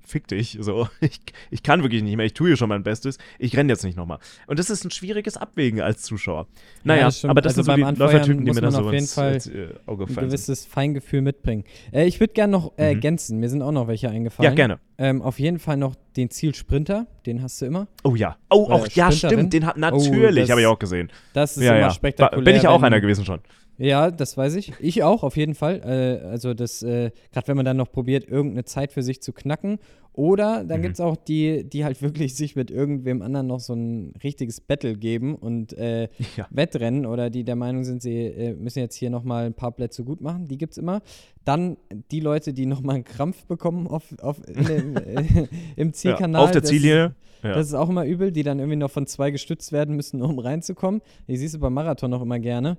[0.06, 0.58] fick dich.
[0.60, 3.72] So, ich, ich kann wirklich nicht mehr, ich tue hier schon mein Bestes, ich renne
[3.72, 4.18] jetzt nicht nochmal.
[4.46, 6.46] Und das ist ein schwieriges Abwägen als Zuschauer.
[6.82, 8.84] Naja, ja, das aber das also sind so die Läufertypen, die mir da so auf
[8.86, 10.26] jeden ins, Fall ins, äh, Auge fallen.
[10.26, 11.64] Ein gewisses Feingefühl mitbringen.
[11.92, 12.96] Äh, ich würde gerne noch äh, mhm.
[12.96, 14.50] ergänzen, mir sind auch noch welche eingefallen.
[14.50, 14.78] Ja, gerne.
[14.96, 17.88] Ähm, auf jeden Fall noch den Zielsprinter, den hast du immer.
[18.04, 18.36] Oh ja.
[18.48, 21.10] Oh, auch, ja, stimmt, den hat natürlich, oh, habe ich auch gesehen.
[21.32, 21.90] Das ist ja, immer ja.
[21.90, 22.44] spektakulär.
[22.44, 23.40] Bin ich auch einer gewesen schon.
[23.76, 24.72] Ja, das weiß ich.
[24.78, 25.80] Ich auch, auf jeden Fall.
[25.84, 29.32] Äh, also das, äh, gerade wenn man dann noch probiert, irgendeine Zeit für sich zu
[29.32, 29.78] knacken.
[30.12, 30.82] Oder dann mhm.
[30.82, 34.60] gibt es auch die, die halt wirklich sich mit irgendwem anderen noch so ein richtiges
[34.60, 36.46] Battle geben und äh, ja.
[36.50, 40.04] Wettrennen oder die der Meinung sind, sie äh, müssen jetzt hier nochmal ein paar Plätze
[40.04, 40.46] gut machen.
[40.46, 41.02] Die gibt es immer.
[41.44, 41.76] Dann
[42.12, 46.42] die Leute, die nochmal einen Krampf bekommen auf, auf dem, äh, im Zielkanal.
[46.42, 47.14] Ja, auf der Ziellinie.
[47.42, 47.54] Ja.
[47.54, 50.38] Das ist auch immer übel, die dann irgendwie noch von zwei gestützt werden müssen, um
[50.38, 51.02] reinzukommen.
[51.28, 52.78] Die siehst du beim Marathon noch immer gerne.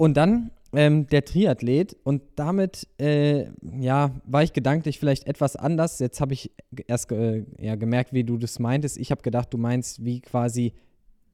[0.00, 5.98] Und dann ähm, der Triathlet und damit äh, ja, war ich gedanklich vielleicht etwas anders.
[5.98, 6.52] Jetzt habe ich
[6.86, 8.96] erst äh, ja, gemerkt, wie du das meintest.
[8.96, 10.72] Ich habe gedacht, du meinst, wie quasi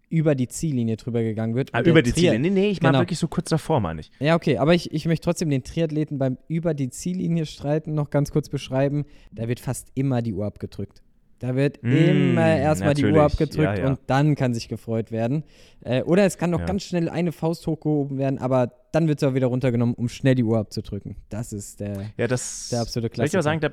[0.09, 1.73] über die Ziellinie drüber gegangen wird.
[1.75, 2.51] Ah, über die Ziellinie?
[2.51, 2.91] Nee, nee, ich genau.
[2.91, 4.11] meine wirklich so kurz davor, meine ich.
[4.19, 8.11] Ja, okay, aber ich, ich möchte trotzdem den Triathleten beim über die Ziellinie streiten noch
[8.11, 9.05] ganz kurz beschreiben.
[9.31, 11.05] Da wird fast immer die Uhr abgedrückt.
[11.39, 13.89] Da wird mm, immer erstmal die Uhr abgedrückt ja, ja.
[13.89, 15.45] und dann kann sich gefreut werden.
[15.83, 16.67] Äh, oder es kann noch ja.
[16.67, 20.35] ganz schnell eine Faust hochgehoben werden, aber dann wird es auch wieder runtergenommen, um schnell
[20.35, 21.17] die Uhr abzudrücken.
[21.29, 23.39] Das ist der, ja, das, der absolute Klassiker.
[23.39, 23.71] Ich auch sagen, da,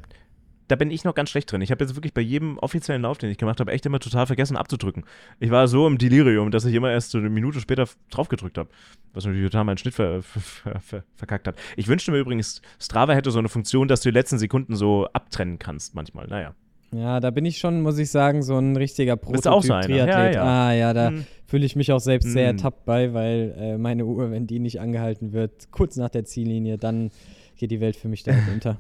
[0.68, 1.62] da bin ich noch ganz schlecht drin.
[1.62, 4.26] Ich habe jetzt wirklich bei jedem offiziellen Lauf, den ich gemacht habe, echt immer total
[4.26, 5.04] vergessen abzudrücken.
[5.40, 8.58] Ich war so im Delirium, dass ich immer erst so eine Minute später drauf gedrückt
[8.58, 8.70] habe.
[9.14, 11.56] Was natürlich total meinen Schnitt ver ver ver verkackt hat.
[11.78, 15.08] Ich wünschte mir übrigens, Strava hätte so eine Funktion, dass du die letzten Sekunden so
[15.14, 16.28] abtrennen kannst manchmal.
[16.28, 16.56] Naja.
[16.94, 20.08] Ja, da bin ich schon, muss ich sagen, so ein richtiger Prototyp-Triathlet.
[20.08, 20.44] Ja, ja.
[20.44, 21.26] Ah, ja, da hm.
[21.46, 22.32] fühle ich mich auch selbst hm.
[22.34, 26.26] sehr ertappt bei, weil äh, meine Uhr, wenn die nicht angehalten wird, kurz nach der
[26.26, 27.12] Ziellinie, dann
[27.58, 28.78] geht die Welt für mich da unter.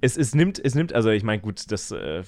[0.00, 2.22] es, es nimmt, es nimmt, also ich meine, gut, das äh,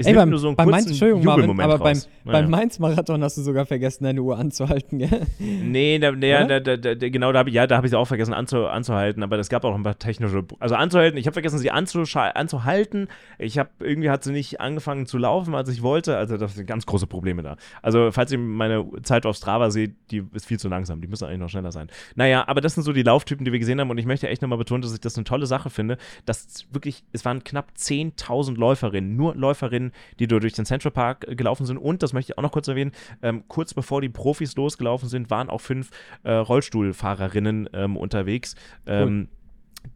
[0.00, 2.02] es Ey, beim, nur so einen beim Mainz, Entschuldigung, Marvin, aber beim, ja.
[2.24, 5.26] beim Mainz-Marathon hast du sogar vergessen, deine Uhr anzuhalten, gell?
[5.38, 8.32] Nee, da, ja, da, da, da, genau, da, ja, da habe ich sie auch vergessen
[8.32, 11.70] anzu, anzuhalten, aber es gab auch ein paar technische, also anzuhalten, ich habe vergessen, sie
[11.70, 13.08] anzuhalten,
[13.38, 16.66] ich habe, irgendwie hat sie nicht angefangen zu laufen, als ich wollte, also das sind
[16.66, 17.56] ganz große Probleme da.
[17.82, 21.24] Also, falls ihr meine Zeit auf Strava seht, die ist viel zu langsam, die müssen
[21.24, 21.88] eigentlich noch schneller sein.
[22.14, 24.42] Naja, aber das sind so die Lauftypen, die wir gesehen haben und ich möchte echt
[24.42, 28.56] nochmal betonen, dass ich das eine tolle Sache finde, dass wirklich, es waren knapp 10.000
[28.56, 31.78] Läuferinnen, nur Läuferinnen, Rennen, die durch den Central Park äh, gelaufen sind.
[31.78, 35.30] Und, das möchte ich auch noch kurz erwähnen, ähm, kurz bevor die Profis losgelaufen sind,
[35.30, 35.90] waren auch fünf
[36.22, 38.54] äh, Rollstuhlfahrerinnen ähm, unterwegs.
[38.86, 39.36] Ähm, cool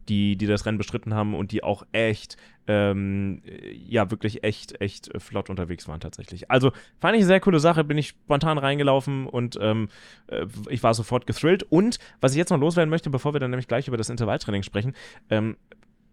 [0.09, 5.11] die, die das Rennen bestritten haben und die auch echt, ähm, ja, wirklich echt, echt
[5.21, 6.49] flott unterwegs waren tatsächlich.
[6.49, 9.89] Also fand ich eine sehr coole Sache, bin ich spontan reingelaufen und ähm,
[10.27, 11.63] äh, ich war sofort gethrilled.
[11.63, 14.63] Und was ich jetzt noch loswerden möchte, bevor wir dann nämlich gleich über das Intervalltraining
[14.63, 14.93] sprechen,
[15.29, 15.55] ähm,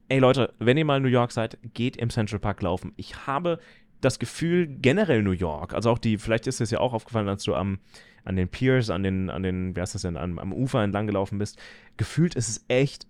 [0.09, 2.93] ey Leute, wenn ihr mal in New York seid, geht im Central Park laufen.
[2.97, 3.59] Ich habe
[4.01, 7.45] das Gefühl, generell New York, also auch die, vielleicht ist es ja auch aufgefallen, als
[7.45, 7.79] du am
[8.25, 11.07] an den Piers, an den, an den, wie heißt das denn, am, am Ufer entlang
[11.07, 11.59] gelaufen bist,
[11.97, 13.07] gefühlt ist es echt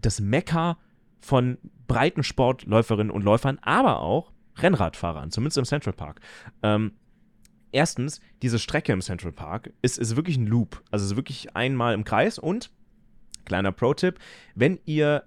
[0.00, 0.78] das Mekka
[1.20, 6.20] von Breitensportläuferinnen und Läufern, aber auch Rennradfahrern, zumindest im Central Park.
[6.62, 6.92] Ähm,
[7.72, 10.82] erstens, diese Strecke im Central Park ist, ist wirklich ein Loop.
[10.90, 12.70] Also ist wirklich einmal im Kreis und,
[13.44, 14.18] kleiner Pro-Tipp,
[14.54, 15.24] wenn ihr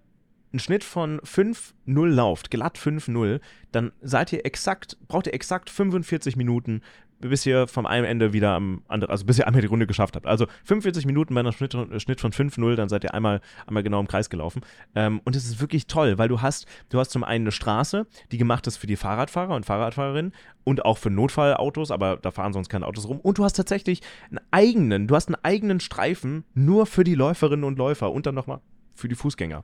[0.51, 1.73] einen Schnitt von 5-0
[2.07, 3.39] lauft, glatt 5-0,
[3.71, 6.81] dann seid ihr exakt, braucht ihr exakt 45 Minuten,
[7.29, 10.15] bis ihr vom einen Ende wieder am anderen, also bis ihr einmal die Runde geschafft
[10.15, 10.25] habt.
[10.25, 13.99] Also 45 Minuten bei einem Schnitt, Schnitt von 5-0, dann seid ihr einmal, einmal genau
[13.99, 14.61] im Kreis gelaufen.
[14.95, 18.07] Ähm, und es ist wirklich toll, weil du hast, du hast zum einen eine Straße,
[18.31, 20.33] die gemacht ist für die Fahrradfahrer und Fahrradfahrerinnen
[20.63, 23.19] und auch für Notfallautos, aber da fahren sonst keine Autos rum.
[23.19, 27.63] Und du hast tatsächlich einen eigenen, du hast einen eigenen Streifen nur für die Läuferinnen
[27.63, 28.61] und Läufer und dann nochmal
[28.95, 29.63] für die Fußgänger.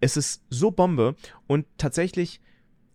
[0.00, 1.14] Es ist so Bombe
[1.46, 2.40] und tatsächlich,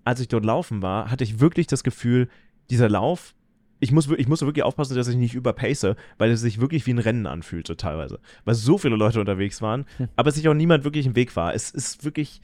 [0.03, 2.29] als ich dort laufen war, hatte ich wirklich das Gefühl,
[2.69, 3.35] dieser Lauf
[3.81, 6.93] ich muss, ich muss wirklich aufpassen, dass ich nicht überpace, weil es sich wirklich wie
[6.93, 8.19] ein Rennen anfühlte teilweise.
[8.45, 10.07] Weil so viele Leute unterwegs waren, hm.
[10.15, 11.55] aber sich auch niemand wirklich im Weg war.
[11.55, 12.41] Es ist wirklich,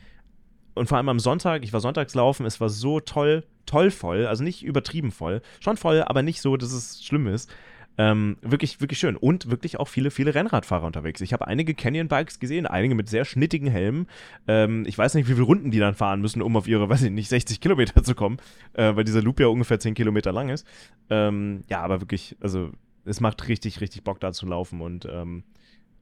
[0.74, 4.26] und vor allem am Sonntag, ich war sonntags laufen, es war so toll, toll voll,
[4.26, 7.52] also nicht übertrieben voll, schon voll, aber nicht so, dass es schlimm ist.
[7.98, 9.16] Ähm, wirklich, wirklich schön.
[9.16, 11.22] Und wirklich auch viele, viele Rennradfahrer unterwegs.
[11.22, 14.08] Ich habe einige Canyon-Bikes gesehen, einige mit sehr schnittigen Helmen.
[14.48, 17.02] Ähm, ich weiß nicht, wie viele Runden die dann fahren müssen, um auf ihre, weiß
[17.04, 18.38] ich nicht, 60 Kilometer zu kommen,
[18.74, 20.68] äh, weil dieser Loop ja ungefähr 10 Kilometer lang ist.
[21.10, 22.72] Ähm, ja, aber wirklich, also
[23.06, 25.44] es macht richtig, richtig Bock da zu laufen und ähm,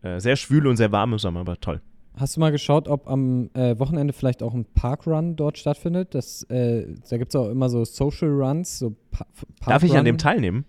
[0.02, 1.82] äh, sehr schwül und sehr warm im Sommer, aber toll.
[2.18, 6.16] Hast du mal geschaut, ob am äh, Wochenende vielleicht auch ein Parkrun dort stattfindet?
[6.16, 8.80] Das, äh, da gibt es auch immer so Social Runs.
[8.80, 9.26] So pa
[9.66, 10.66] Darf ich an dem teilnehmen?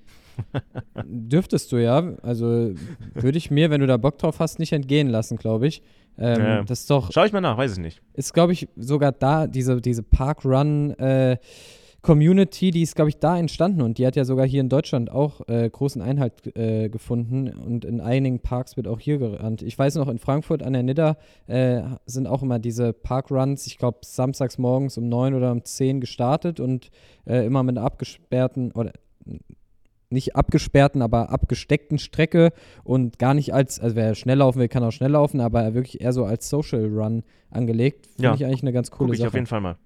[1.04, 2.14] Dürftest du ja.
[2.22, 2.72] Also
[3.14, 5.82] würde ich mir, wenn du da Bock drauf hast, nicht entgehen lassen, glaube ich.
[6.18, 6.62] Ähm, ja.
[6.62, 7.10] Das ist doch.
[7.12, 8.00] Schau ich mal nach, weiß ich nicht.
[8.14, 11.36] Ist, glaube ich, sogar da, diese, diese Parkrun äh,
[12.06, 15.10] Community, die ist, glaube ich, da entstanden und die hat ja sogar hier in Deutschland
[15.10, 19.62] auch äh, großen Einhalt äh, gefunden und in einigen Parks wird auch hier gerannt.
[19.62, 21.16] Ich weiß noch, in Frankfurt an der Nidda
[21.48, 26.00] äh, sind auch immer diese Parkruns, ich glaube, samstags morgens um 9 oder um 10
[26.00, 26.90] gestartet und
[27.26, 28.92] äh, immer mit einer abgesperrten oder
[30.10, 32.52] nicht abgesperrten, aber abgesteckten Strecke
[32.84, 36.00] und gar nicht als, also wer schnell laufen will, kann auch schnell laufen, aber wirklich
[36.00, 38.06] eher so als Social Run angelegt.
[38.06, 38.34] Finde ja.
[38.34, 39.28] ich eigentlich eine ganz coole Guck ich Sache.
[39.28, 39.76] auf jeden Fall mal.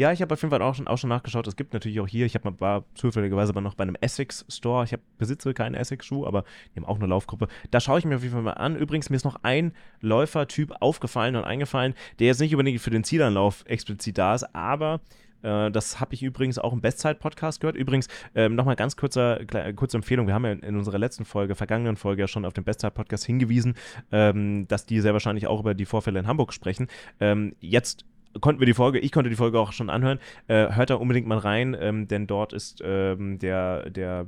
[0.00, 1.46] Ja, ich habe auf jeden Fall auch schon, auch schon nachgeschaut.
[1.46, 4.82] Es gibt natürlich auch hier, ich hab, war zufälligerweise aber noch bei einem Essex Store.
[4.82, 7.48] Ich hab, besitze keinen Essex-Schuh, aber die haben auch eine Laufgruppe.
[7.70, 8.76] Da schaue ich mir auf jeden Fall mal an.
[8.76, 13.04] Übrigens, mir ist noch ein Läufertyp aufgefallen und eingefallen, der jetzt nicht unbedingt für den
[13.04, 15.00] Zielanlauf explizit da ist, aber
[15.42, 17.76] äh, das habe ich übrigens auch im Bestzeit-Podcast gehört.
[17.76, 19.40] Übrigens, ähm, nochmal ganz kurzer,
[19.76, 20.26] kurze Empfehlung.
[20.26, 23.24] Wir haben ja in, in, unserer letzten Folge, vergangenen Folge ja schon auf den Bestzeit-Podcast
[23.24, 23.74] hingewiesen,
[24.12, 26.88] ähm, dass die sehr wahrscheinlich auch über die Vorfälle in Hamburg sprechen.
[27.20, 28.04] Ähm, jetzt
[28.40, 30.18] konnten wir die Folge, ich konnte die Folge auch schon anhören.
[30.46, 34.26] Äh, hört da unbedingt mal rein, ähm, denn dort ist ähm, der, der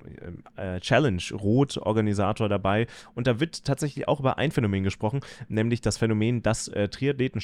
[0.56, 5.80] äh, Challenge Rot Organisator dabei und da wird tatsächlich auch über ein Phänomen gesprochen, nämlich
[5.80, 7.40] das Phänomen, dass äh, Triathleten,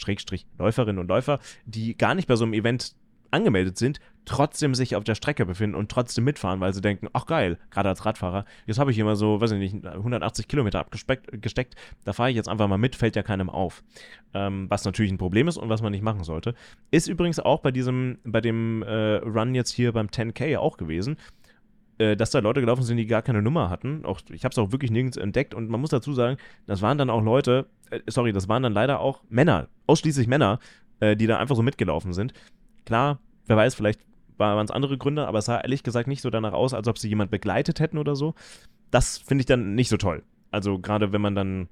[0.59, 2.95] Läuferinnen und Läufer, die gar nicht bei so einem Event
[3.31, 7.27] angemeldet sind, trotzdem sich auf der Strecke befinden und trotzdem mitfahren, weil sie denken, ach
[7.27, 11.75] geil, gerade als Radfahrer, jetzt habe ich immer so, weiß ich nicht, 180 Kilometer abgesteckt,
[12.05, 13.83] da fahre ich jetzt einfach mal mit, fällt ja keinem auf.
[14.35, 16.55] Ähm, was natürlich ein Problem ist und was man nicht machen sollte.
[16.91, 21.17] Ist übrigens auch bei diesem, bei dem äh, Run jetzt hier beim 10K auch gewesen
[21.99, 24.05] äh, dass da Leute gelaufen sind, die gar keine Nummer hatten.
[24.05, 26.37] Auch, ich habe es auch wirklich nirgends entdeckt und man muss dazu sagen,
[26.67, 30.61] das waren dann auch Leute, äh, sorry, das waren dann leider auch Männer, ausschließlich Männer,
[31.01, 32.33] äh, die da einfach so mitgelaufen sind.
[32.89, 34.01] Klar, wer weiß, vielleicht
[34.39, 36.97] waren es andere Gründe, aber es sah ehrlich gesagt nicht so danach aus, als ob
[36.97, 38.33] sie jemand begleitet hätten oder so.
[38.91, 40.23] Das finde ich dann nicht so toll.
[40.51, 41.69] Also gerade wenn man dann,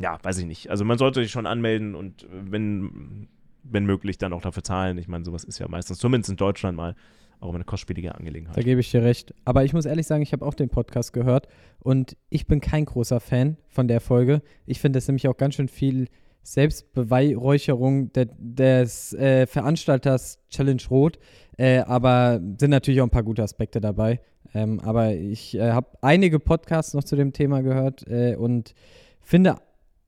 [0.00, 0.70] ja, weiß ich nicht.
[0.70, 3.26] Also man sollte sich schon anmelden und wenn,
[3.64, 4.98] wenn möglich, dann auch dafür zahlen.
[4.98, 6.94] Ich meine, sowas ist ja meistens, zumindest in Deutschland mal,
[7.40, 8.56] auch eine kostspielige Angelegenheit.
[8.56, 9.34] Da gebe ich dir recht.
[9.44, 11.48] Aber ich muss ehrlich sagen, ich habe auch den Podcast gehört
[11.80, 14.42] und ich bin kein großer Fan von der Folge.
[14.64, 16.06] Ich finde das nämlich auch ganz schön viel
[16.42, 21.18] Selbstbeweihräucherung de, des äh, Veranstalters Challenge Rot.
[21.56, 24.20] Äh, aber sind natürlich auch ein paar gute Aspekte dabei.
[24.54, 28.74] Ähm, aber ich äh, habe einige Podcasts noch zu dem Thema gehört äh, und
[29.20, 29.56] finde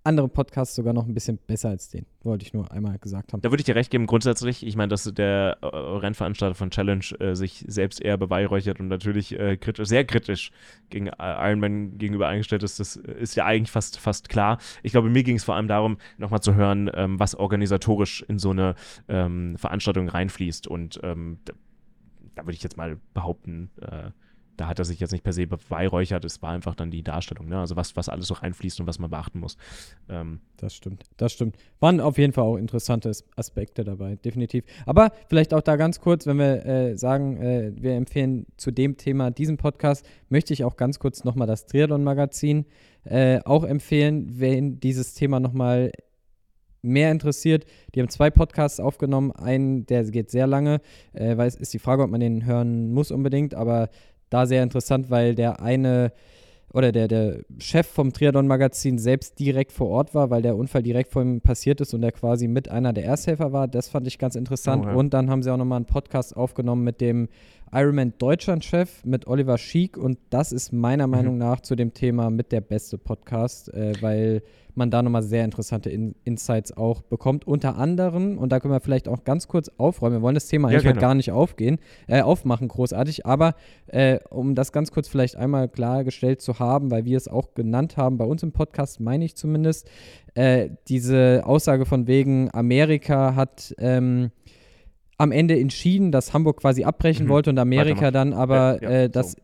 [0.04, 2.04] andere Podcasts sogar noch ein bisschen besser als den.
[2.22, 3.40] Wollte ich nur einmal gesagt haben.
[3.40, 4.64] Da würde ich dir recht geben, grundsätzlich.
[4.64, 9.38] Ich meine, dass der äh, Rennveranstalter von Challenge äh, sich selbst eher beweihräuchert und natürlich
[9.38, 10.52] äh, kritisch, sehr kritisch
[10.90, 14.58] gegen Ironman gegenüber eingestellt ist, das ist ja eigentlich fast, fast klar.
[14.82, 18.38] Ich glaube, mir ging es vor allem darum, nochmal zu hören, ähm, was organisatorisch in
[18.38, 18.74] so eine
[19.08, 20.66] ähm, Veranstaltung reinfließt.
[20.66, 21.54] Und ähm, da,
[22.34, 24.10] da würde ich jetzt mal behaupten, äh,
[24.56, 27.48] da hat er sich jetzt nicht per se beweihräuchert, es war einfach dann die Darstellung,
[27.48, 27.58] ne?
[27.58, 29.56] also was, was alles so reinfließt und was man beachten muss.
[30.08, 30.40] Ähm.
[30.56, 31.56] Das stimmt, das stimmt.
[31.80, 34.64] Waren auf jeden Fall auch interessante Aspekte dabei, definitiv.
[34.86, 38.96] Aber vielleicht auch da ganz kurz, wenn wir äh, sagen, äh, wir empfehlen zu dem
[38.96, 42.64] Thema diesen Podcast, möchte ich auch ganz kurz nochmal das Triathlon-Magazin
[43.04, 45.92] äh, auch empfehlen, wenn dieses Thema nochmal
[46.84, 47.64] mehr interessiert.
[47.94, 49.32] Die haben zwei Podcasts aufgenommen.
[49.32, 50.80] Einen, der geht sehr lange,
[51.12, 53.88] äh, weil es ist die Frage, ob man den hören muss unbedingt, aber
[54.30, 56.12] da sehr interessant, weil der eine
[56.74, 61.12] oder der, der Chef vom Triathlon-Magazin selbst direkt vor Ort war, weil der Unfall direkt
[61.12, 63.68] vor ihm passiert ist und er quasi mit einer der Ersthelfer war.
[63.68, 64.84] Das fand ich ganz interessant.
[64.84, 64.94] Oh, ja.
[64.94, 67.28] Und dann haben sie auch nochmal einen Podcast aufgenommen mit dem
[67.72, 69.96] Ironman Deutschland-Chef, mit Oliver Schiek.
[69.96, 71.10] Und das ist meiner mhm.
[71.10, 74.42] Meinung nach zu dem Thema mit der beste Podcast, äh, weil
[74.74, 77.46] man da nochmal sehr interessante In Insights auch bekommt.
[77.46, 80.68] Unter anderem, und da können wir vielleicht auch ganz kurz aufräumen, wir wollen das Thema
[80.68, 83.54] eigentlich ja, gar nicht aufgehen, äh, aufmachen, großartig, aber
[83.86, 87.96] äh, um das ganz kurz vielleicht einmal klargestellt zu haben, weil wir es auch genannt
[87.96, 89.88] haben, bei uns im Podcast meine ich zumindest,
[90.34, 94.30] äh, diese Aussage von wegen, Amerika hat ähm,
[95.18, 97.30] am Ende entschieden, dass Hamburg quasi abbrechen mhm.
[97.30, 99.38] wollte und Amerika dann aber ja, ja, äh, das so.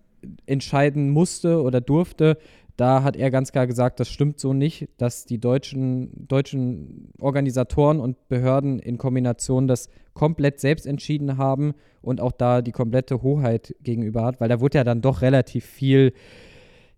[0.47, 2.39] entscheiden musste oder durfte
[2.81, 8.01] da hat er ganz klar gesagt, das stimmt so nicht, dass die deutschen, deutschen Organisatoren
[8.01, 13.75] und Behörden in Kombination das komplett selbst entschieden haben und auch da die komplette Hoheit
[13.83, 16.15] gegenüber hat, weil da wurde ja dann doch relativ viel,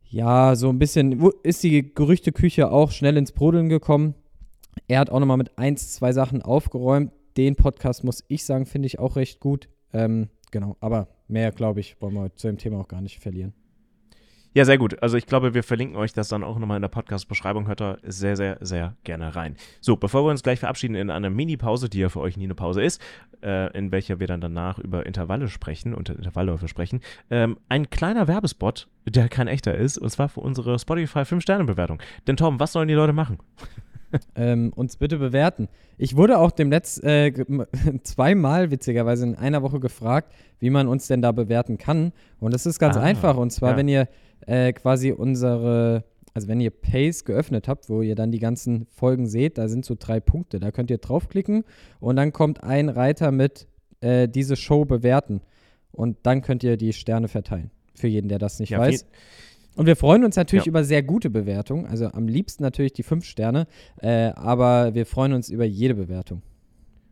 [0.09, 4.15] ja, so ein bisschen, ist die Gerüchteküche auch schnell ins Brodeln gekommen.
[4.87, 7.11] Er hat auch nochmal mit eins, zwei Sachen aufgeräumt.
[7.37, 9.69] Den Podcast, muss ich sagen, finde ich auch recht gut.
[9.93, 13.55] Ähm, genau, aber mehr, glaube ich, wollen wir zu dem Thema auch gar nicht verlieren.
[14.55, 15.03] Ja, sehr gut.
[15.03, 17.69] Also ich glaube, wir verlinken euch das dann auch nochmal in der Podcast-Beschreibung.
[17.69, 19.57] Hört da sehr, sehr, sehr gerne rein.
[19.81, 22.55] So, bevor wir uns gleich verabschieden in einer Mini-Pause, die ja für euch nie eine
[22.55, 23.01] Pause ist,
[23.43, 28.29] äh, in welcher wir dann danach über Intervalle sprechen und Intervallläufe sprechen, ähm, ein kleiner
[28.29, 32.03] Werbespot, der kein echter ist, und zwar für unsere Spotify 5-Sterne-Bewertung.
[32.27, 33.39] Denn Tom, was sollen die Leute machen?
[34.35, 35.69] Ähm, uns bitte bewerten.
[35.99, 37.33] Ich wurde auch dem Letz äh,
[38.03, 42.13] zweimal witzigerweise in einer Woche gefragt, wie man uns denn da bewerten kann.
[42.41, 43.37] Und das ist ganz ah, einfach.
[43.37, 43.77] Und zwar, ja.
[43.77, 44.09] wenn ihr
[44.47, 49.27] äh, quasi unsere, also wenn ihr Pace geöffnet habt, wo ihr dann die ganzen Folgen
[49.27, 50.61] seht, da sind so drei Punkte.
[50.61, 51.65] Da könnt ihr draufklicken
[52.01, 53.67] und dann kommt ein Reiter mit
[54.01, 55.41] äh, diese Show bewerten.
[55.93, 57.71] Und dann könnt ihr die Sterne verteilen.
[57.95, 59.07] Für jeden, der das nicht ja, weiß.
[59.75, 60.71] Und wir freuen uns natürlich ja.
[60.71, 61.87] über sehr gute Bewertungen.
[61.87, 63.67] Also am liebsten natürlich die fünf Sterne.
[64.01, 66.43] Äh, aber wir freuen uns über jede Bewertung.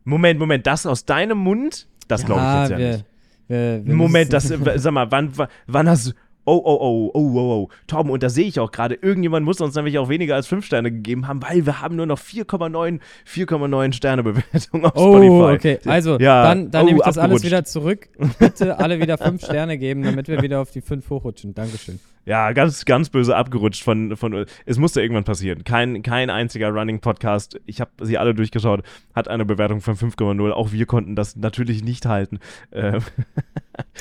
[0.03, 1.87] Moment, Moment, das aus deinem Mund?
[2.07, 3.05] Das ja, glaube ich jetzt ja wir, nicht.
[3.47, 5.31] Wir, wir Moment, das, sag mal, wann,
[5.67, 7.69] wann hast, Oh, oh, oh, oh, oh, oh.
[7.85, 10.65] Tom, und da sehe ich auch gerade, irgendjemand muss uns nämlich auch weniger als 5
[10.65, 15.55] Sterne gegeben haben, weil wir haben nur noch 4,9 4,9 Sterne Bewertung auf oh, Spotify.
[15.55, 15.79] okay.
[15.85, 16.43] Also, ja.
[16.43, 18.09] dann, dann oh, nehme ich das alles wieder zurück.
[18.39, 21.53] Bitte alle wieder 5 Sterne geben, damit wir wieder auf die 5 hochrutschen.
[21.53, 21.99] Dankeschön.
[22.25, 25.63] Ja, ganz, ganz böse abgerutscht von, von es musste irgendwann passieren.
[25.63, 28.83] Kein, kein einziger Running-Podcast, ich habe sie alle durchgeschaut,
[29.15, 30.51] hat eine Bewertung von 5,0.
[30.51, 32.39] Auch wir konnten das natürlich nicht halten.
[32.71, 33.01] Ähm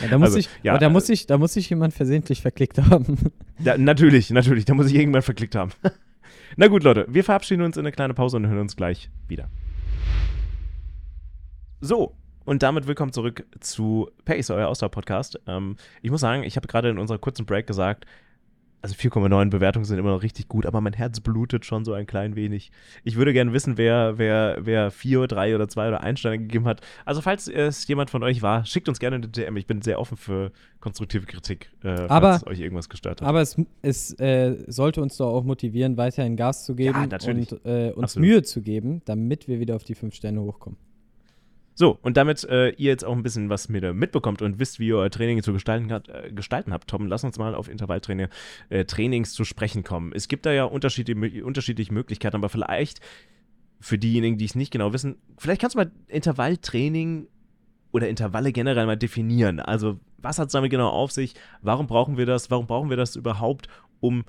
[0.00, 2.78] ja, da, muss also, ich, ja, da, muss ich, da muss sich jemand versehentlich verklickt
[2.78, 3.16] haben.
[3.62, 5.72] Ja, natürlich, natürlich, da muss ich irgendwann verklickt haben.
[6.56, 9.50] Na gut, Leute, wir verabschieden uns in eine kleine Pause und hören uns gleich wieder.
[11.82, 12.16] So,
[12.50, 15.38] und damit willkommen zurück zu Pace, euer Ausdauer-Podcast.
[15.46, 18.06] Ähm, ich muss sagen, ich habe gerade in unserer kurzen Break gesagt,
[18.82, 22.08] also 4,9 Bewertungen sind immer noch richtig gut, aber mein Herz blutet schon so ein
[22.08, 22.72] klein wenig.
[23.04, 26.64] Ich würde gerne wissen, wer, wer, wer 4, 3 oder 2 oder 1 Sterne gegeben
[26.64, 26.80] hat.
[27.04, 29.56] Also, falls es jemand von euch war, schickt uns gerne eine DM.
[29.56, 33.28] Ich bin sehr offen für konstruktive Kritik, äh, aber, falls euch irgendwas gestört hat.
[33.28, 37.64] Aber es, es äh, sollte uns doch auch motivieren, weiterhin Gas zu geben ja, und
[37.64, 38.28] äh, uns Absolut.
[38.28, 40.89] Mühe zu geben, damit wir wieder auf die 5 Sterne hochkommen.
[41.80, 44.88] So, und damit äh, ihr jetzt auch ein bisschen was mit, mitbekommt und wisst, wie
[44.88, 48.28] ihr euer Training zu gestalten, hat, äh, gestalten habt, Tom, lass uns mal auf Intervalltrainings
[48.68, 50.12] äh, zu sprechen kommen.
[50.14, 53.00] Es gibt da ja unterschiedliche, unterschiedliche Möglichkeiten, aber vielleicht
[53.80, 57.28] für diejenigen, die es nicht genau wissen, vielleicht kannst du mal Intervalltraining
[57.92, 59.58] oder Intervalle generell mal definieren.
[59.58, 61.32] Also, was hat es damit genau auf sich?
[61.62, 62.50] Warum brauchen wir das?
[62.50, 63.68] Warum brauchen wir das überhaupt,
[64.00, 64.24] um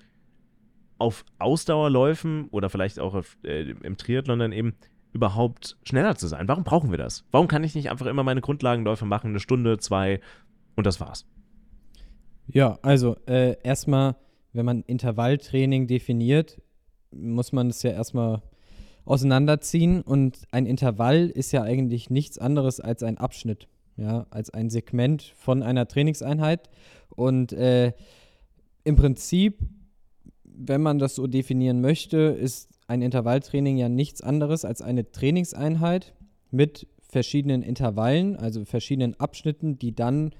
[0.99, 4.77] auf Ausdauerläufen oder vielleicht auch auf, äh, im Triathlon dann eben
[5.13, 6.47] überhaupt schneller zu sein?
[6.47, 7.25] Warum brauchen wir das?
[7.31, 10.21] Warum kann ich nicht einfach immer meine Grundlagenläufe machen, eine Stunde, zwei
[10.75, 11.25] und das war's?
[12.47, 14.15] Ja, also äh, erstmal,
[14.53, 16.61] wenn man Intervalltraining definiert,
[17.11, 18.41] muss man es ja erstmal
[19.05, 20.01] auseinanderziehen.
[20.01, 25.33] Und ein Intervall ist ja eigentlich nichts anderes als ein Abschnitt, ja, als ein Segment
[25.37, 26.69] von einer Trainingseinheit.
[27.09, 27.93] Und äh,
[28.83, 29.59] im Prinzip,
[30.43, 36.13] wenn man das so definieren möchte, ist ein Intervalltraining ja nichts anderes als eine Trainingseinheit
[36.51, 40.31] mit verschiedenen Intervallen, also verschiedenen Abschnitten, die dann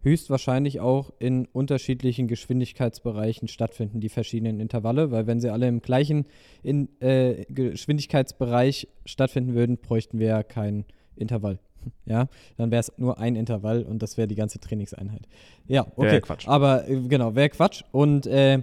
[0.00, 6.24] höchstwahrscheinlich auch in unterschiedlichen Geschwindigkeitsbereichen stattfinden, die verschiedenen Intervalle, weil wenn sie alle im gleichen
[6.62, 10.84] in, äh, Geschwindigkeitsbereich stattfinden würden, bräuchten wir ja kein
[11.14, 11.58] Intervall.
[12.04, 15.28] Ja, dann wäre es nur ein Intervall und das wäre die ganze Trainingseinheit.
[15.68, 16.10] Ja, okay.
[16.10, 16.48] Wär Quatsch.
[16.48, 17.82] Aber äh, genau, wäre Quatsch.
[17.92, 18.62] Und äh,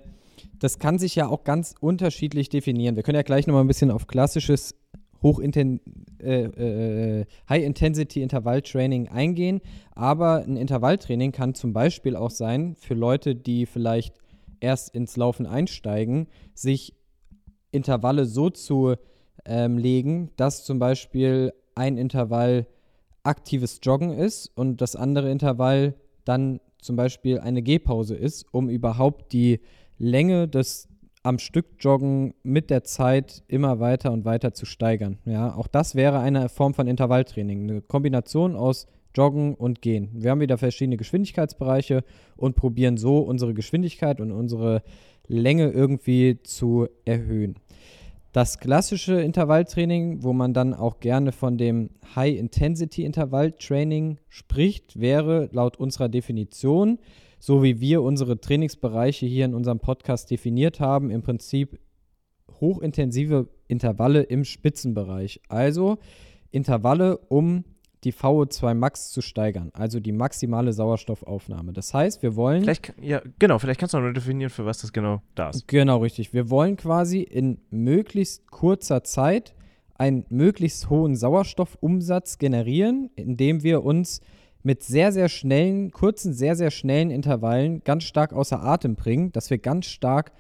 [0.60, 2.96] das kann sich ja auch ganz unterschiedlich definieren.
[2.96, 4.76] Wir können ja gleich nochmal ein bisschen auf klassisches
[5.24, 9.62] äh, äh, High-Intensity-Intervalltraining eingehen.
[9.94, 14.16] Aber ein Intervalltraining kann zum Beispiel auch sein für Leute, die vielleicht
[14.60, 16.94] erst ins Laufen einsteigen, sich
[17.72, 18.96] Intervalle so zu
[19.46, 22.68] ähm, legen, dass zum Beispiel ein Intervall
[23.24, 29.34] aktives Joggen ist und das andere Intervall dann zum Beispiel eine Gehpause ist, um überhaupt
[29.34, 29.60] die
[29.98, 30.88] Länge des
[31.24, 35.18] am Stück joggen mit der Zeit immer weiter und weiter zu steigern.
[35.26, 38.86] Ja, auch das wäre eine Form von Intervalltraining, eine Kombination aus
[39.16, 40.12] Joggen und Gehen.
[40.14, 42.04] Wir haben wieder verschiedene Geschwindigkeitsbereiche
[42.38, 44.84] und probieren so unsere Geschwindigkeit und unsere
[45.28, 47.56] Länge irgendwie zu erhöhen.
[48.32, 56.10] Das klassische Intervalltraining, wo man dann auch gerne von dem High-Intensity-Intervalltraining spricht, wäre laut unserer
[56.10, 57.00] Definition
[57.46, 61.80] so wie wir unsere Trainingsbereiche hier in unserem Podcast definiert haben, im Prinzip
[62.60, 65.42] hochintensive Intervalle im Spitzenbereich.
[65.48, 66.00] Also
[66.50, 67.64] Intervalle, um
[68.04, 71.72] die VO2 Max zu steigern, also die maximale Sauerstoffaufnahme.
[71.72, 72.64] Das heißt, wir wollen.
[72.64, 75.68] Vielleicht, ja, genau, vielleicht kannst du noch definieren, für was das genau da ist.
[75.68, 76.34] Genau, richtig.
[76.34, 79.54] Wir wollen quasi in möglichst kurzer Zeit
[79.94, 84.22] einen möglichst hohen Sauerstoffumsatz generieren, indem wir uns
[84.66, 89.52] mit sehr, sehr schnellen, kurzen, sehr, sehr schnellen Intervallen ganz stark außer Atem bringen, dass
[89.52, 90.32] wir ganz stark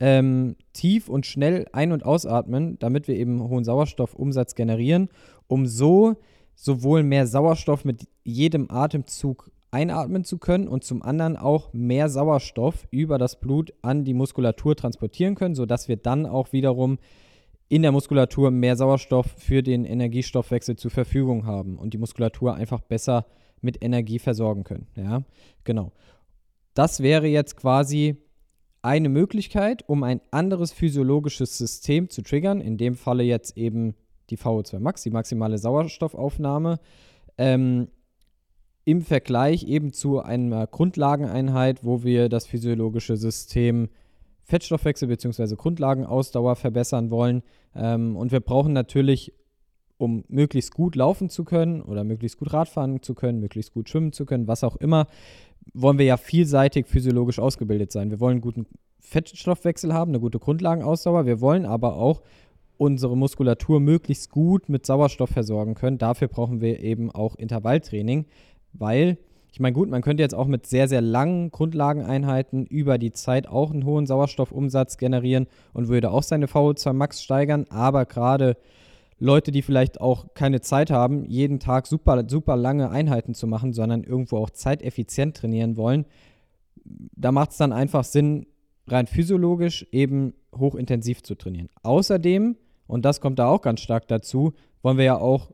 [0.00, 5.08] ähm, tief und schnell ein- und ausatmen, damit wir eben hohen Sauerstoffumsatz generieren,
[5.46, 6.16] um so
[6.56, 12.88] sowohl mehr Sauerstoff mit jedem Atemzug einatmen zu können und zum anderen auch mehr Sauerstoff
[12.90, 16.98] über das Blut an die Muskulatur transportieren können, sodass wir dann auch wiederum
[17.68, 22.80] in der Muskulatur mehr Sauerstoff für den Energiestoffwechsel zur Verfügung haben und die Muskulatur einfach
[22.80, 23.26] besser
[23.60, 24.86] mit Energie versorgen können.
[24.96, 25.22] Ja,
[25.64, 25.92] genau.
[26.74, 28.16] Das wäre jetzt quasi
[28.82, 32.60] eine Möglichkeit, um ein anderes physiologisches System zu triggern.
[32.60, 33.94] In dem Falle jetzt eben
[34.30, 36.78] die VO2 Max, die maximale Sauerstoffaufnahme.
[37.36, 37.88] Ähm,
[38.84, 43.88] Im Vergleich eben zu einer Grundlageneinheit, wo wir das physiologische System
[44.44, 45.56] Fettstoffwechsel bzw.
[45.56, 47.42] Grundlagenausdauer verbessern wollen.
[47.74, 49.34] Ähm, und wir brauchen natürlich
[49.98, 54.12] um möglichst gut laufen zu können oder möglichst gut Radfahren zu können, möglichst gut schwimmen
[54.12, 55.08] zu können, was auch immer,
[55.74, 58.10] wollen wir ja vielseitig physiologisch ausgebildet sein.
[58.10, 58.66] Wir wollen einen guten
[59.00, 61.26] Fettstoffwechsel haben, eine gute Grundlagenausdauer.
[61.26, 62.22] Wir wollen aber auch
[62.76, 65.98] unsere Muskulatur möglichst gut mit Sauerstoff versorgen können.
[65.98, 68.26] Dafür brauchen wir eben auch Intervalltraining,
[68.72, 69.18] weil
[69.50, 73.48] ich meine, gut, man könnte jetzt auch mit sehr, sehr langen Grundlageneinheiten über die Zeit
[73.48, 78.56] auch einen hohen Sauerstoffumsatz generieren und würde auch seine VO2 Max steigern, aber gerade
[79.18, 83.72] Leute, die vielleicht auch keine Zeit haben, jeden Tag super, super lange Einheiten zu machen,
[83.72, 86.06] sondern irgendwo auch zeiteffizient trainieren wollen,
[86.84, 88.46] da macht es dann einfach Sinn,
[88.86, 91.68] rein physiologisch eben hochintensiv zu trainieren.
[91.82, 92.56] Außerdem,
[92.86, 95.50] und das kommt da auch ganz stark dazu, wollen wir ja auch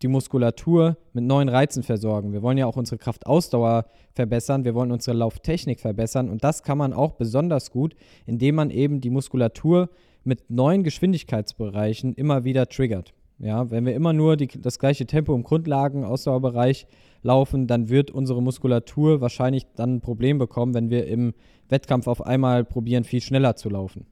[0.00, 2.32] die Muskulatur mit neuen Reizen versorgen.
[2.32, 3.84] Wir wollen ja auch unsere Kraftausdauer
[4.14, 7.94] verbessern, wir wollen unsere Lauftechnik verbessern und das kann man auch besonders gut,
[8.26, 9.90] indem man eben die Muskulatur
[10.24, 13.12] mit neuen Geschwindigkeitsbereichen immer wieder triggert.
[13.38, 16.86] Ja, wenn wir immer nur die, das gleiche Tempo im Grundlagen-Ausdauerbereich
[17.22, 21.34] laufen, dann wird unsere Muskulatur wahrscheinlich dann ein Problem bekommen, wenn wir im
[21.68, 24.06] Wettkampf auf einmal probieren, viel schneller zu laufen.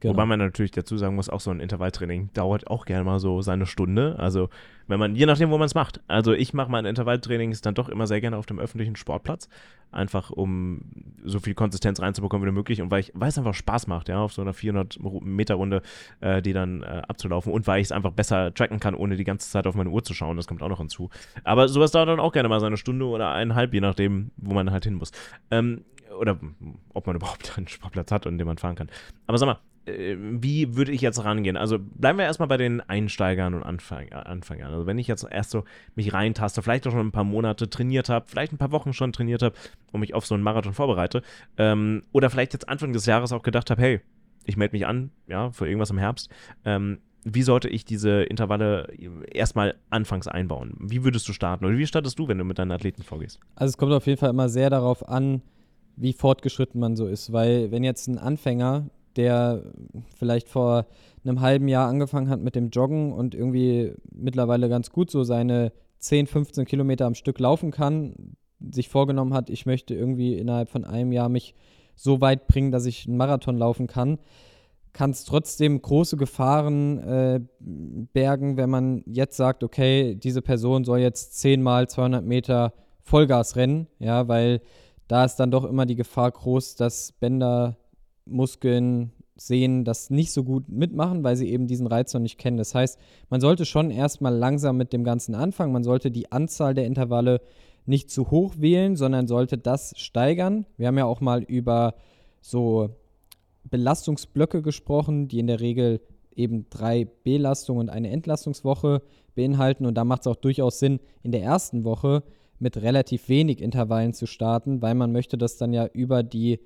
[0.00, 0.14] Genau.
[0.14, 3.42] Wobei man natürlich dazu sagen muss, auch so ein Intervalltraining dauert auch gerne mal so
[3.42, 4.16] seine Stunde.
[4.18, 4.48] Also
[4.86, 6.00] wenn man, je nachdem, wo man es macht.
[6.06, 9.48] Also ich mache mein Intervalltraining dann doch immer sehr gerne auf dem öffentlichen Sportplatz.
[9.90, 10.82] Einfach um
[11.24, 14.20] so viel Konsistenz reinzubekommen wie möglich und weil ich, weil es einfach Spaß macht, ja,
[14.20, 15.82] auf so einer 400 Meter Runde,
[16.20, 19.24] äh, die dann äh, abzulaufen und weil ich es einfach besser tracken kann, ohne die
[19.24, 20.36] ganze Zeit auf meine Uhr zu schauen.
[20.36, 21.10] Das kommt auch noch hinzu.
[21.42, 24.70] Aber sowas dauert dann auch gerne mal seine Stunde oder eineinhalb, je nachdem, wo man
[24.70, 25.10] halt hin muss.
[25.50, 25.84] Ähm,
[26.18, 26.38] oder
[26.94, 28.88] ob man überhaupt einen Sportplatz hat, an dem man fahren kann.
[29.26, 29.58] Aber sag mal,
[29.88, 31.56] wie würde ich jetzt rangehen?
[31.56, 34.72] Also bleiben wir erstmal bei den Einsteigern und Anfang, Anfängern.
[34.72, 35.64] Also wenn ich jetzt erst so
[35.94, 39.12] mich reintaste, vielleicht auch schon ein paar Monate trainiert habe, vielleicht ein paar Wochen schon
[39.12, 39.54] trainiert habe
[39.92, 41.22] und mich auf so einen Marathon vorbereite,
[41.56, 44.00] ähm, oder vielleicht jetzt Anfang des Jahres auch gedacht habe, hey,
[44.44, 46.30] ich melde mich an, ja, für irgendwas im Herbst.
[46.64, 48.88] Ähm, wie sollte ich diese Intervalle
[49.30, 50.74] erstmal anfangs einbauen?
[50.80, 53.40] Wie würdest du starten oder wie startest du, wenn du mit deinen Athleten vorgehst?
[53.54, 55.42] Also es kommt auf jeden Fall immer sehr darauf an,
[55.96, 59.62] wie fortgeschritten man so ist, weil wenn jetzt ein Anfänger, der
[60.16, 60.86] vielleicht vor
[61.24, 65.72] einem halben Jahr angefangen hat mit dem Joggen und irgendwie mittlerweile ganz gut so seine
[65.98, 68.36] 10, 15 Kilometer am Stück laufen kann,
[68.72, 71.54] sich vorgenommen hat, ich möchte irgendwie innerhalb von einem Jahr mich
[71.94, 74.18] so weit bringen, dass ich einen Marathon laufen kann,
[74.92, 81.00] kann es trotzdem große Gefahren äh, bergen, wenn man jetzt sagt, okay, diese Person soll
[81.00, 84.60] jetzt 10 mal 200 Meter Vollgas rennen, ja, weil
[85.08, 87.76] da ist dann doch immer die Gefahr groß, dass Bänder,
[88.30, 92.56] Muskeln, Sehnen das nicht so gut mitmachen, weil sie eben diesen Reiz noch nicht kennen.
[92.56, 92.98] Das heißt,
[93.30, 95.72] man sollte schon erstmal langsam mit dem Ganzen anfangen.
[95.72, 97.40] Man sollte die Anzahl der Intervalle
[97.86, 100.66] nicht zu hoch wählen, sondern sollte das steigern.
[100.76, 101.94] Wir haben ja auch mal über
[102.40, 102.90] so
[103.62, 106.00] Belastungsblöcke gesprochen, die in der Regel
[106.34, 109.02] eben drei Belastungen und eine Entlastungswoche
[109.36, 109.86] beinhalten.
[109.86, 112.24] Und da macht es auch durchaus Sinn, in der ersten Woche
[112.58, 116.58] mit relativ wenig Intervallen zu starten, weil man möchte das dann ja über die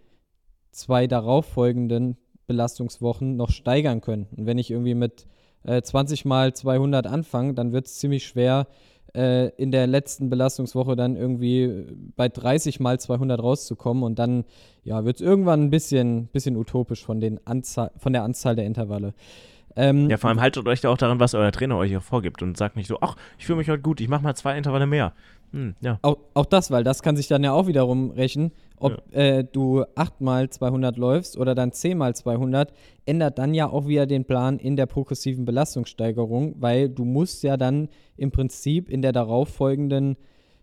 [0.73, 2.17] zwei darauffolgenden
[2.47, 4.27] Belastungswochen noch steigern können.
[4.37, 5.27] Und wenn ich irgendwie mit
[5.65, 8.67] äh, 20 mal 200 anfange, dann wird es ziemlich schwer,
[9.15, 14.45] äh, in der letzten Belastungswoche dann irgendwie bei 30 mal 200 rauszukommen und dann
[14.85, 18.65] ja, wird es irgendwann ein bisschen, bisschen utopisch von, den Anzahl, von der Anzahl der
[18.65, 19.15] Intervalle.
[19.77, 22.43] Ähm, ja, vor allem haltet euch da auch daran, was euer Trainer euch auch vorgibt
[22.43, 24.87] und sagt nicht so, ach, ich fühle mich heute gut, ich mache mal zwei Intervalle
[24.87, 25.13] mehr.
[25.53, 25.99] Hm, ja.
[26.03, 29.21] auch, auch das, weil das kann sich dann ja auch wiederum rächen, ob ja.
[29.21, 32.73] äh, du 8 mal 200 läufst oder dann 10 mal 200,
[33.05, 37.57] ändert dann ja auch wieder den Plan in der progressiven Belastungssteigerung, weil du musst ja
[37.57, 40.17] dann im Prinzip in der darauffolgenden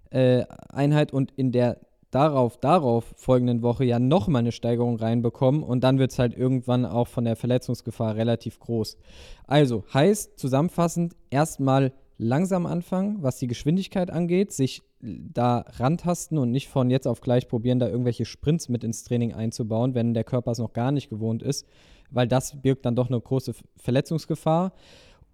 [0.10, 1.78] äh, Einheit und in der
[2.12, 6.86] darauf, darauf folgenden Woche ja nochmal eine Steigerung reinbekommen und dann wird es halt irgendwann
[6.86, 8.98] auch von der Verletzungsgefahr relativ groß.
[9.46, 16.67] Also heißt zusammenfassend erstmal langsam anfangen, was die Geschwindigkeit angeht, sich da rantasten und nicht
[16.67, 20.51] von jetzt auf gleich probieren, da irgendwelche Sprints mit ins Training einzubauen, wenn der Körper
[20.51, 21.65] es noch gar nicht gewohnt ist,
[22.11, 24.74] weil das birgt dann doch eine große Verletzungsgefahr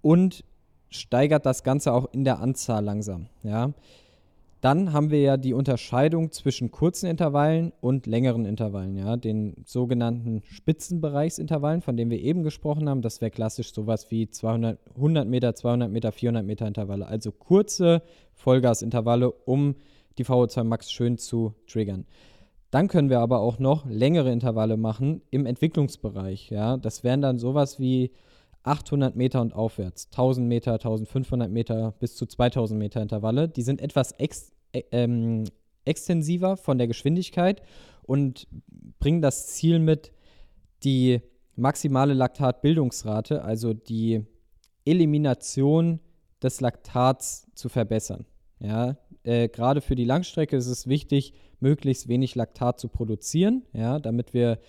[0.02, 0.46] und
[0.92, 3.28] steigert das Ganze auch in der Anzahl langsam.
[3.42, 3.74] Ja.
[4.66, 10.42] Dann haben wir ja die Unterscheidung zwischen kurzen Intervallen und längeren Intervallen, ja, den sogenannten
[10.48, 13.04] Spitzenbereichsintervallen, von denen wir eben gesprochen haben.
[13.04, 18.02] Das wäre klassisch sowas wie 200, 100 Meter, 200 Meter, 400 Meter Intervalle, also kurze
[18.34, 19.76] Vollgasintervalle, um
[20.18, 22.08] die VO2 Max schön zu triggern.
[22.72, 26.78] Dann können wir aber auch noch längere Intervalle machen im Entwicklungsbereich, ja.
[26.78, 28.10] Das wären dann sowas wie
[28.64, 33.48] 800 Meter und aufwärts, 1000 Meter, 1500 Meter bis zu 2000 Meter Intervalle.
[33.48, 34.55] Die sind etwas ex
[34.92, 35.46] ähm,
[35.86, 37.62] extensiver von der Geschwindigkeit
[38.04, 38.48] und
[39.00, 40.12] bringen das Ziel mit,
[40.84, 41.22] die
[41.56, 44.26] maximale Laktatbildungsrate, also die
[44.84, 46.00] Elimination
[46.42, 48.26] des Laktats zu verbessern.
[48.60, 54.00] Ja, äh, gerade für die Langstrecke ist es wichtig, möglichst wenig Laktat zu produzieren, ja,
[54.00, 54.60] damit wir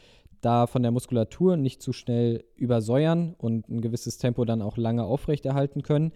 [0.40, 5.04] da von der Muskulatur nicht zu schnell übersäuern und ein gewisses Tempo dann auch lange
[5.04, 6.12] aufrechterhalten können.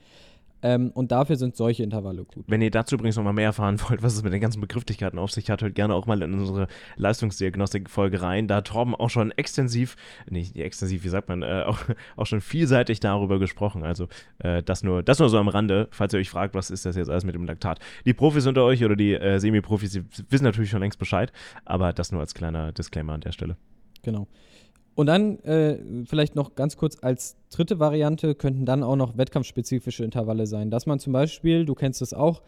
[0.63, 2.45] Ähm, und dafür sind solche Intervalle gut.
[2.49, 5.19] Wenn ihr dazu übrigens noch mal mehr erfahren wollt, was es mit den ganzen Begrifflichkeiten
[5.19, 8.49] auf sich hat, hört gerne auch mal in unsere Leistungsdiagnostik-Folge rein.
[8.49, 9.97] Da hat Torben auch schon extensiv,
[10.29, 11.79] nicht extensiv, wie sagt man, äh, auch,
[12.17, 13.83] auch schon vielseitig darüber gesprochen.
[13.83, 14.09] Also
[14.39, 16.97] äh, das, nur, das nur so am Rande, falls ihr euch fragt, was ist das
[16.97, 17.81] jetzt alles mit dem Laktat.
[18.05, 21.33] Die Profis unter euch oder die äh, Semi-Profis, die wissen natürlich schon längst Bescheid,
[21.65, 23.57] aber das nur als kleiner Disclaimer an der Stelle.
[24.03, 24.27] Genau.
[25.01, 30.05] Und dann äh, vielleicht noch ganz kurz als dritte Variante könnten dann auch noch wettkampfspezifische
[30.05, 30.71] Intervalle sein.
[30.71, 32.43] Dass man zum Beispiel, du kennst es auch,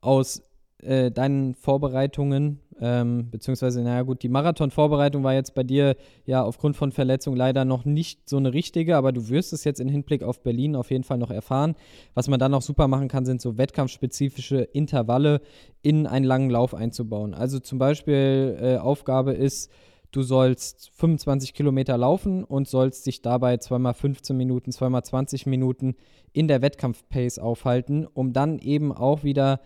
[0.00, 0.40] aus
[0.78, 6.76] äh, deinen Vorbereitungen, ähm, beziehungsweise, naja gut, die Marathon-Vorbereitung war jetzt bei dir ja aufgrund
[6.76, 10.22] von Verletzung leider noch nicht so eine richtige, aber du wirst es jetzt in Hinblick
[10.22, 11.74] auf Berlin auf jeden Fall noch erfahren.
[12.14, 15.42] Was man dann auch super machen kann, sind so wettkampfspezifische Intervalle
[15.82, 17.34] in einen langen Lauf einzubauen.
[17.34, 19.70] Also zum Beispiel äh, Aufgabe ist,
[20.10, 25.96] du sollst 25 Kilometer laufen und sollst dich dabei zweimal 15 Minuten, zweimal 20 Minuten
[26.32, 29.60] in der Wettkampf-Pace aufhalten, um dann eben auch wieder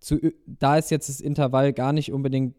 [0.00, 2.54] zu, da ist jetzt das Intervall gar nicht unbedingt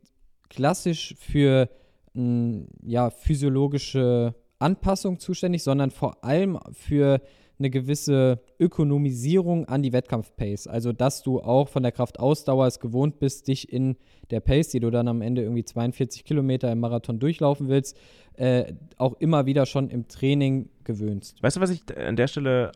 [0.49, 1.69] klassisch für
[2.13, 7.21] m, ja, physiologische Anpassung zuständig, sondern vor allem für
[7.59, 10.67] eine gewisse Ökonomisierung an die Wettkampf-Pace.
[10.67, 13.97] Also, dass du auch von der Kraftausdauer es gewohnt bist, dich in
[14.31, 17.97] der Pace, die du dann am Ende irgendwie 42 Kilometer im Marathon durchlaufen willst,
[18.33, 21.43] äh, auch immer wieder schon im Training gewöhnst.
[21.43, 22.71] Weißt du, was ich an der Stelle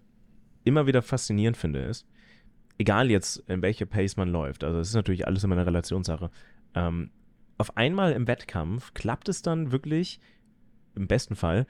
[0.66, 2.06] immer wieder faszinierend finde, ist,
[2.78, 6.30] egal jetzt, in welche Pace man läuft, also es ist natürlich alles immer eine Relationssache,
[6.76, 7.12] ähm,
[7.58, 10.20] auf einmal im Wettkampf klappt es dann wirklich,
[10.96, 11.66] im besten Fall,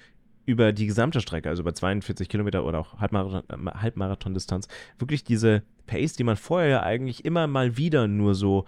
[0.46, 4.68] über die gesamte Strecke, also über 42 Kilometer oder auch Halbmarathon-Distanz,
[4.98, 8.66] wirklich diese Pace, die man vorher ja eigentlich immer mal wieder nur so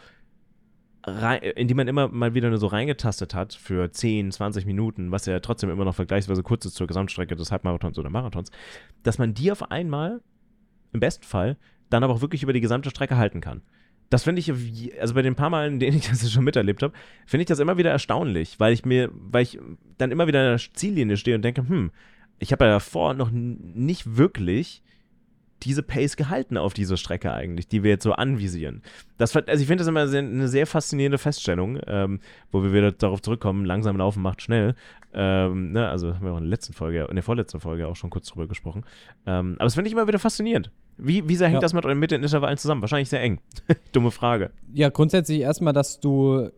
[1.04, 5.12] rein, in die man immer mal wieder nur so reingetastet hat für 10, 20 Minuten,
[5.12, 8.52] was ja trotzdem immer noch vergleichsweise kurz ist zur Gesamtstrecke des Halbmarathons oder Marathons,
[9.04, 10.22] dass man die auf einmal,
[10.94, 11.58] im besten Fall,
[11.90, 13.62] dann aber auch wirklich über die gesamte Strecke halten kann.
[14.10, 14.52] Das finde ich,
[15.00, 16.94] also bei den paar Malen, in denen ich das schon miterlebt habe,
[17.26, 19.60] finde ich das immer wieder erstaunlich, weil ich mir, weil ich
[19.98, 21.92] dann immer wieder in der Ziellinie stehe und denke, hm,
[22.40, 24.84] ich habe ja davor noch nicht wirklich
[25.64, 28.82] diese Pace gehalten auf dieser Strecke eigentlich, die wir jetzt so anvisieren.
[29.18, 32.20] Das, also ich finde das immer sehr, eine sehr faszinierende Feststellung, ähm,
[32.52, 34.76] wo wir wieder darauf zurückkommen, langsam laufen macht schnell.
[35.14, 37.96] Ähm, ne, also haben wir auch in der letzten Folge, in der vorletzten Folge auch
[37.96, 38.84] schon kurz drüber gesprochen.
[39.26, 40.72] Ähm, aber das finde ich immer wieder faszinierend.
[40.98, 41.62] Wie, wie sehr hängt ja.
[41.62, 42.82] das mit, mit den Intervallen zusammen?
[42.82, 43.40] Wahrscheinlich sehr eng.
[43.92, 44.52] Dumme Frage.
[44.74, 46.50] Ja, grundsätzlich erstmal, dass du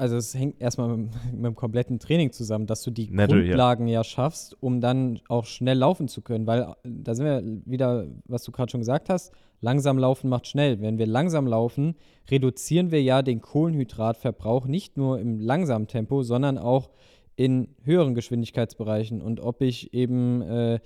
[0.00, 3.86] also es hängt erstmal mit, mit, dem kompletten Training zusammen, dass du die Natürlich, Grundlagen
[3.86, 4.00] ja.
[4.00, 4.04] ja.
[4.04, 6.46] schaffst, um dann auch schnell laufen zu können.
[6.46, 10.80] Weil da sind wir wieder, was du gerade schon gesagt hast, langsam laufen macht schnell.
[10.80, 11.96] Wenn wir langsam laufen,
[12.30, 16.88] reduzieren wir ja den Kohlenhydratverbrauch nicht nur im langsamen Tempo, sondern auch
[17.36, 19.20] in höheren Geschwindigkeitsbereichen.
[19.20, 20.80] Und ob ich eben äh,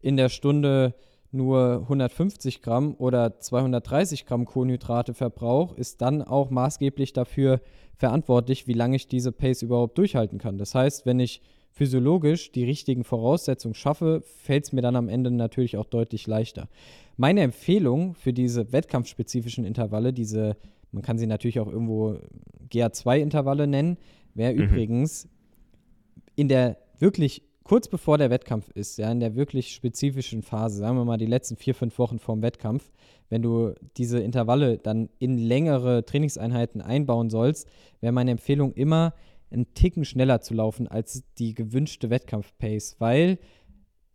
[0.00, 0.94] in der Stunde
[1.32, 7.60] nur 150 Gramm oder 230 Gramm Kohlenhydrate verbrauche, ist dann auch maßgeblich dafür
[7.94, 10.58] verantwortlich, wie lange ich diese Pace überhaupt durchhalten kann.
[10.58, 15.30] Das heißt, wenn ich physiologisch die richtigen Voraussetzungen schaffe, fällt es mir dann am Ende
[15.30, 16.68] natürlich auch deutlich leichter.
[17.16, 20.56] Meine Empfehlung für diese wettkampfspezifischen Intervalle, diese,
[20.90, 22.18] man kann sie natürlich auch irgendwo
[22.70, 23.98] GA2-Intervalle nennen,
[24.34, 24.60] wäre mhm.
[24.60, 25.28] übrigens
[26.34, 30.96] in der wirklich kurz bevor der Wettkampf ist, ja, in der wirklich spezifischen Phase, sagen
[30.96, 32.90] wir mal die letzten vier, fünf Wochen vorm Wettkampf,
[33.28, 37.68] wenn du diese Intervalle dann in längere Trainingseinheiten einbauen sollst,
[38.00, 39.14] wäre meine Empfehlung immer,
[39.52, 43.38] einen Ticken schneller zu laufen als die gewünschte Wettkampf-Pace, weil,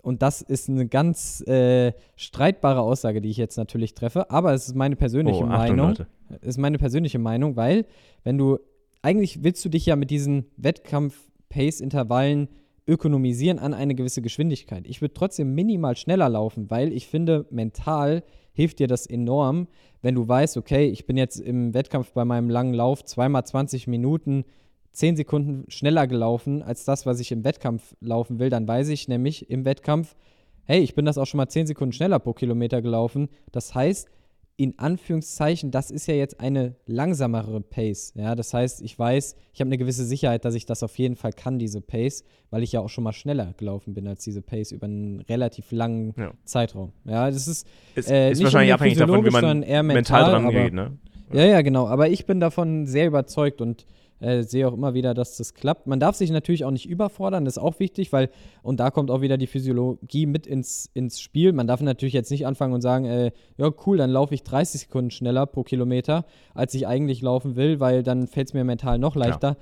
[0.01, 4.67] und das ist eine ganz äh, streitbare Aussage, die ich jetzt natürlich treffe, aber es
[4.67, 5.87] ist meine persönliche oh, Achtung, Meinung.
[5.91, 6.07] Leute.
[6.41, 7.85] Ist meine persönliche Meinung, weil,
[8.25, 8.59] wenn du,
[9.01, 12.49] eigentlich willst du dich ja mit diesen Wettkampf-Pace-Intervallen
[12.87, 14.87] ökonomisieren an eine gewisse Geschwindigkeit.
[14.87, 18.23] Ich würde trotzdem minimal schneller laufen, weil ich finde, mental
[18.53, 19.67] hilft dir das enorm,
[20.01, 23.87] wenn du weißt, okay, ich bin jetzt im Wettkampf bei meinem langen Lauf zweimal 20
[23.87, 24.45] Minuten
[24.93, 28.49] 10 Sekunden schneller gelaufen als das, was ich im Wettkampf laufen will.
[28.49, 30.15] Dann weiß ich nämlich im Wettkampf,
[30.63, 33.29] hey, ich bin das auch schon mal 10 Sekunden schneller pro Kilometer gelaufen.
[33.51, 34.09] Das heißt,
[34.57, 38.13] in Anführungszeichen, das ist ja jetzt eine langsamere Pace.
[38.15, 41.15] Ja, das heißt, ich weiß, ich habe eine gewisse Sicherheit, dass ich das auf jeden
[41.15, 44.41] Fall kann, diese Pace, weil ich ja auch schon mal schneller gelaufen bin als diese
[44.41, 46.31] Pace über einen relativ langen ja.
[46.45, 46.93] Zeitraum.
[47.03, 50.73] Ja, das ist, ist, äh, ist wahrscheinlich abhängig davon, wie man mental, mental dran geht,
[50.73, 50.97] ne?
[51.33, 51.87] Ja, ja, genau.
[51.87, 53.85] Aber ich bin davon sehr überzeugt und
[54.25, 55.87] äh, sehe auch immer wieder, dass das klappt.
[55.87, 58.29] Man darf sich natürlich auch nicht überfordern, das ist auch wichtig, weil,
[58.63, 61.53] und da kommt auch wieder die Physiologie mit ins, ins Spiel.
[61.53, 64.81] Man darf natürlich jetzt nicht anfangen und sagen, äh, ja, cool, dann laufe ich 30
[64.81, 68.97] Sekunden schneller pro Kilometer, als ich eigentlich laufen will, weil dann fällt es mir mental
[68.97, 69.49] noch leichter.
[69.49, 69.57] Ja.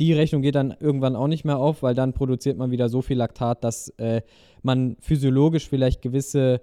[0.00, 3.02] Die Rechnung geht dann irgendwann auch nicht mehr auf, weil dann produziert man wieder so
[3.02, 4.22] viel Laktat, dass äh,
[4.62, 6.60] man physiologisch vielleicht gewisse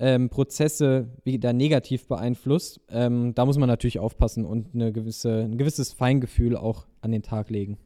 [0.00, 2.80] ähm, Prozesse wieder negativ beeinflusst.
[2.88, 7.22] Ähm, da muss man natürlich aufpassen und eine gewisse, ein gewisses Feingefühl auch an den
[7.22, 7.78] Tag legen.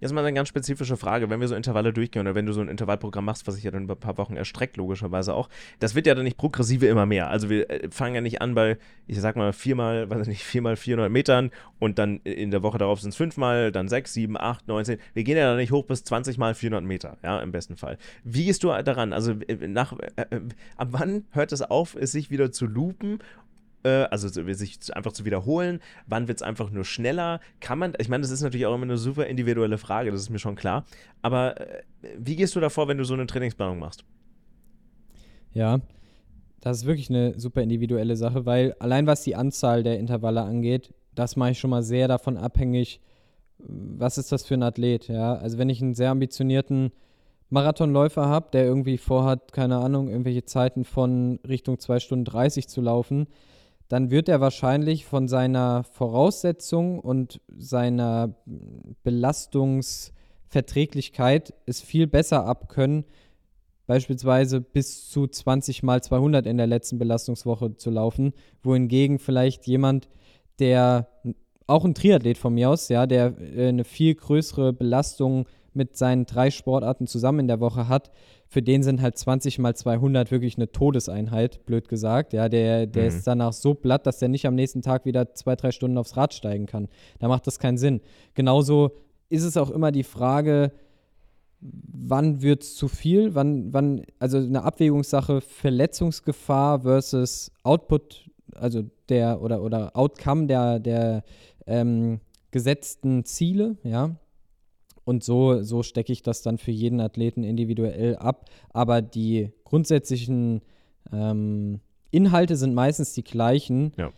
[0.00, 2.60] Jetzt mal eine ganz spezifische Frage, wenn wir so Intervalle durchgehen oder wenn du so
[2.60, 5.48] ein Intervallprogramm machst, was sich ja dann über ein paar Wochen erstreckt, logischerweise auch,
[5.80, 7.30] das wird ja dann nicht progressive immer mehr.
[7.30, 10.44] Also wir äh, fangen ja nicht an bei, ich sag mal, viermal, weiß ich nicht,
[10.44, 14.36] viermal 400 Metern und dann in der Woche darauf sind es fünfmal, dann sechs, sieben,
[14.38, 14.98] acht, neunzehn.
[15.14, 17.98] Wir gehen ja dann nicht hoch bis 20 mal 400 Meter, ja, im besten Fall.
[18.22, 19.12] Wie gehst du daran?
[19.12, 20.40] Also äh, nach, äh, äh,
[20.76, 23.18] ab wann hört es auf, es sich wieder zu äh,
[23.88, 25.80] also sich einfach zu wiederholen?
[26.06, 27.40] Wann wird es einfach nur schneller?
[27.60, 30.30] Kann man, ich meine, das ist natürlich auch immer eine super individuelle Frage, das ist
[30.30, 30.84] mir schon klar.
[31.22, 31.82] Aber äh,
[32.18, 34.04] wie gehst du davor, wenn du so eine Trainingsplanung machst?
[35.52, 35.80] Ja,
[36.60, 40.92] das ist wirklich eine super individuelle Sache, weil allein was die Anzahl der Intervalle angeht,
[41.14, 43.00] das mache ich schon mal sehr davon abhängig,
[43.58, 45.34] was ist das für ein Athlet, ja.
[45.34, 46.92] Also wenn ich einen sehr ambitionierten
[47.50, 52.80] Marathonläufer habe, der irgendwie vorhat, keine Ahnung, irgendwelche Zeiten von Richtung 2 Stunden 30 zu
[52.80, 53.26] laufen,
[53.88, 58.34] dann wird er wahrscheinlich von seiner Voraussetzung und seiner
[59.02, 63.06] Belastungsverträglichkeit es viel besser abkönnen,
[63.86, 70.10] beispielsweise bis zu 20 mal 200 in der letzten Belastungswoche zu laufen, wohingegen vielleicht jemand,
[70.58, 71.08] der
[71.66, 76.26] auch ein Triathlet von mir aus, ja, der äh, eine viel größere Belastung mit seinen
[76.26, 78.10] drei Sportarten zusammen in der Woche hat,
[78.48, 82.32] für den sind halt 20 mal 200 wirklich eine Todeseinheit, blöd gesagt.
[82.32, 83.08] Ja, der, der mhm.
[83.08, 86.16] ist danach so platt, dass der nicht am nächsten Tag wieder zwei, drei Stunden aufs
[86.16, 86.88] Rad steigen kann.
[87.18, 88.00] Da macht das keinen Sinn.
[88.34, 88.92] Genauso
[89.28, 90.72] ist es auch immer die Frage,
[91.60, 99.42] wann wird es zu viel, wann, wann, also eine Abwägungssache Verletzungsgefahr versus Output, also der
[99.42, 101.22] oder, oder Outcome der, der
[101.66, 102.20] ähm,
[102.50, 104.16] gesetzten Ziele, ja.
[105.08, 108.44] Und so, so stecke ich das dann für jeden Athleten individuell ab.
[108.74, 110.60] Aber die grundsätzlichen
[111.10, 111.80] ähm,
[112.10, 113.94] Inhalte sind meistens die gleichen.
[113.96, 114.10] Ja.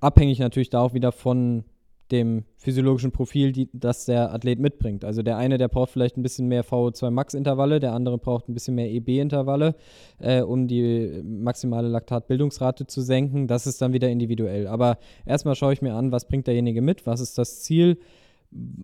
[0.00, 1.64] Abhängig natürlich da auch wieder von
[2.10, 5.04] dem physiologischen Profil, die, das der Athlet mitbringt.
[5.04, 8.54] Also der eine, der braucht vielleicht ein bisschen mehr VO2 Max-Intervalle, der andere braucht ein
[8.54, 9.74] bisschen mehr EB-Intervalle,
[10.18, 13.48] äh, um die maximale Laktatbildungsrate zu senken.
[13.48, 14.66] Das ist dann wieder individuell.
[14.66, 14.96] Aber
[15.26, 17.98] erstmal schaue ich mir an, was bringt derjenige mit, was ist das Ziel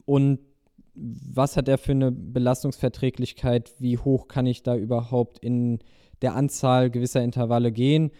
[0.05, 0.39] und
[0.95, 5.79] was hat er für eine Belastungsverträglichkeit, wie hoch kann ich da überhaupt in
[6.21, 8.11] der Anzahl gewisser Intervalle gehen.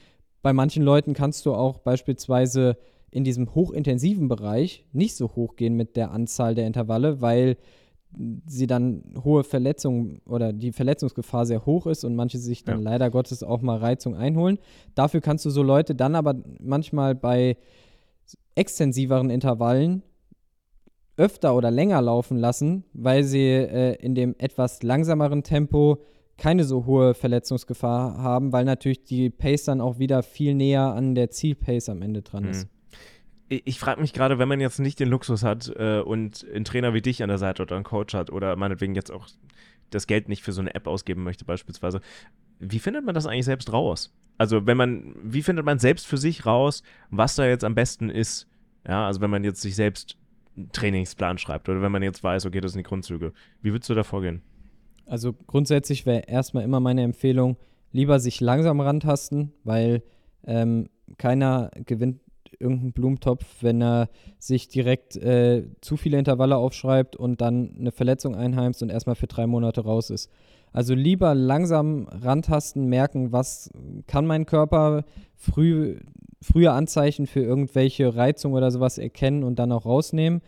[0.43, 2.77] Bei manchen Leuten kannst du auch beispielsweise
[3.11, 7.57] in diesem hochintensiven Bereich nicht so hoch gehen mit der Anzahl der Intervalle, weil
[8.47, 12.91] sie dann hohe Verletzungen oder die Verletzungsgefahr sehr hoch ist und manche sich dann ja.
[12.91, 14.59] leider Gottes auch mal Reizung einholen.
[14.95, 17.57] Dafür kannst du so Leute dann aber manchmal bei
[18.55, 20.03] extensiveren Intervallen
[21.17, 26.03] öfter oder länger laufen lassen, weil sie äh, in dem etwas langsameren Tempo
[26.39, 31.15] keine so hohe Verletzungsgefahr haben, weil natürlich die Pace dann auch wieder viel näher an
[31.15, 32.65] der Zielpace am Ende dran ist.
[32.65, 32.83] Mhm
[33.65, 36.95] ich frage mich gerade, wenn man jetzt nicht den Luxus hat äh, und einen Trainer
[36.95, 39.29] wie dich an der Seite oder einen Coach hat oder meinetwegen jetzt auch
[39.91, 42.01] das Geld nicht für so eine App ausgeben möchte beispielsweise,
[42.59, 44.15] wie findet man das eigentlich selbst raus?
[44.39, 48.09] Also wenn man, wie findet man selbst für sich raus, was da jetzt am besten
[48.09, 48.49] ist?
[48.87, 50.17] Ja, also wenn man jetzt sich selbst
[50.73, 53.33] Trainingsplan schreibt oder wenn man jetzt weiß, okay, das sind die Grundzüge.
[53.61, 54.43] Wie würdest du da vorgehen?
[55.07, 57.57] Also grundsätzlich wäre erstmal immer meine Empfehlung,
[57.91, 60.03] lieber sich langsam rantasten, weil
[60.45, 60.89] ähm,
[61.19, 62.21] keiner gewinnt
[62.59, 68.35] irgendeinen Blumentopf, wenn er sich direkt äh, zu viele Intervalle aufschreibt und dann eine Verletzung
[68.35, 70.31] einheimst und erstmal für drei Monate raus ist.
[70.73, 73.71] Also lieber langsam rantasten, merken, was
[74.07, 75.05] kann mein Körper,
[75.37, 75.99] früh,
[76.41, 80.41] frühe Anzeichen für irgendwelche Reizungen oder sowas erkennen und dann auch rausnehmen.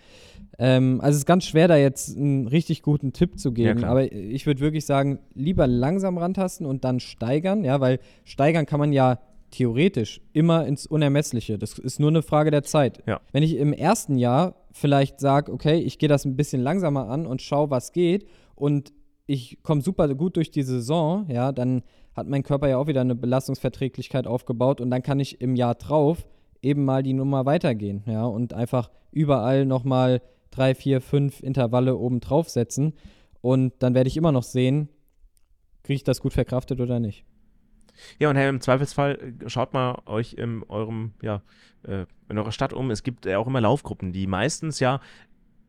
[0.58, 3.88] Ähm, also es ist ganz schwer, da jetzt einen richtig guten Tipp zu geben, ja,
[3.88, 8.78] aber ich würde wirklich sagen, lieber langsam rantasten und dann steigern, ja, weil steigern kann
[8.78, 9.18] man ja
[9.50, 11.58] theoretisch immer ins Unermessliche.
[11.58, 13.02] Das ist nur eine Frage der Zeit.
[13.06, 13.20] Ja.
[13.32, 17.26] Wenn ich im ersten Jahr vielleicht sage, okay, ich gehe das ein bisschen langsamer an
[17.26, 18.92] und schaue, was geht und
[19.26, 21.82] ich komme super gut durch die Saison, ja, dann
[22.14, 25.74] hat mein Körper ja auch wieder eine Belastungsverträglichkeit aufgebaut und dann kann ich im Jahr
[25.74, 26.26] drauf
[26.62, 32.20] eben mal die Nummer weitergehen, ja, und einfach überall nochmal drei, vier, fünf Intervalle oben
[32.20, 32.94] drauf setzen
[33.40, 34.88] und dann werde ich immer noch sehen,
[35.82, 37.24] kriege ich das gut verkraftet oder nicht.
[38.18, 41.42] Ja, und hey, im Zweifelsfall äh, schaut mal euch in eurem, ja,
[41.84, 42.90] äh, in eurer Stadt um.
[42.90, 45.00] Es gibt ja auch immer Laufgruppen, die meistens ja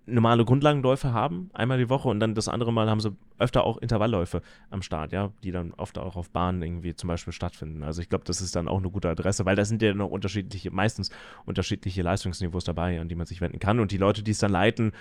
[0.07, 3.77] normale Grundlagenläufe haben, einmal die Woche und dann das andere Mal haben sie öfter auch
[3.77, 7.83] Intervallläufe am Start, ja, die dann oft auch auf Bahnen irgendwie zum Beispiel stattfinden.
[7.83, 10.09] Also ich glaube, das ist dann auch eine gute Adresse, weil da sind ja noch
[10.09, 11.09] unterschiedliche, meistens
[11.45, 13.79] unterschiedliche Leistungsniveaus dabei, an die man sich wenden kann.
[13.79, 14.91] Und die Leute, die es dann leiten,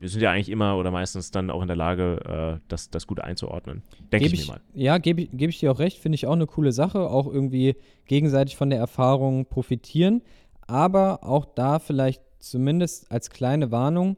[0.00, 3.20] sind ja eigentlich immer oder meistens dann auch in der Lage, äh, das, das gut
[3.20, 3.82] einzuordnen.
[4.12, 4.60] Denke ich, ich, mir mal.
[4.74, 7.76] Ja, gebe geb ich dir auch recht, finde ich auch eine coole Sache, auch irgendwie
[8.06, 10.22] gegenseitig von der Erfahrung profitieren.
[10.66, 14.16] Aber auch da vielleicht zumindest als kleine Warnung,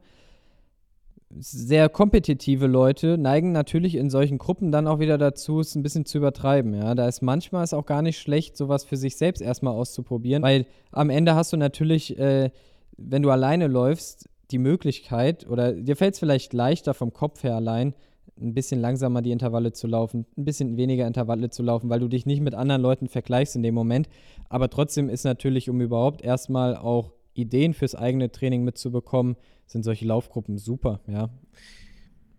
[1.31, 6.07] sehr kompetitive Leute neigen natürlich in solchen Gruppen dann auch wieder dazu, es ein bisschen
[6.07, 6.74] zu übertreiben.
[6.74, 10.43] Ja, da ist manchmal es auch gar nicht schlecht, sowas für sich selbst erstmal auszuprobieren,
[10.43, 12.51] weil am Ende hast du natürlich, äh,
[12.97, 17.57] wenn du alleine läufst, die Möglichkeit oder dir fällt es vielleicht leichter vom Kopf her
[17.57, 17.95] allein,
[18.41, 22.09] ein bisschen langsamer die Intervalle zu laufen, ein bisschen weniger Intervalle zu laufen, weil du
[22.09, 24.09] dich nicht mit anderen Leuten vergleichst in dem Moment.
[24.49, 29.36] Aber trotzdem ist natürlich, um überhaupt erstmal auch Ideen fürs eigene Training mitzubekommen,
[29.66, 31.30] sind solche Laufgruppen super, ja.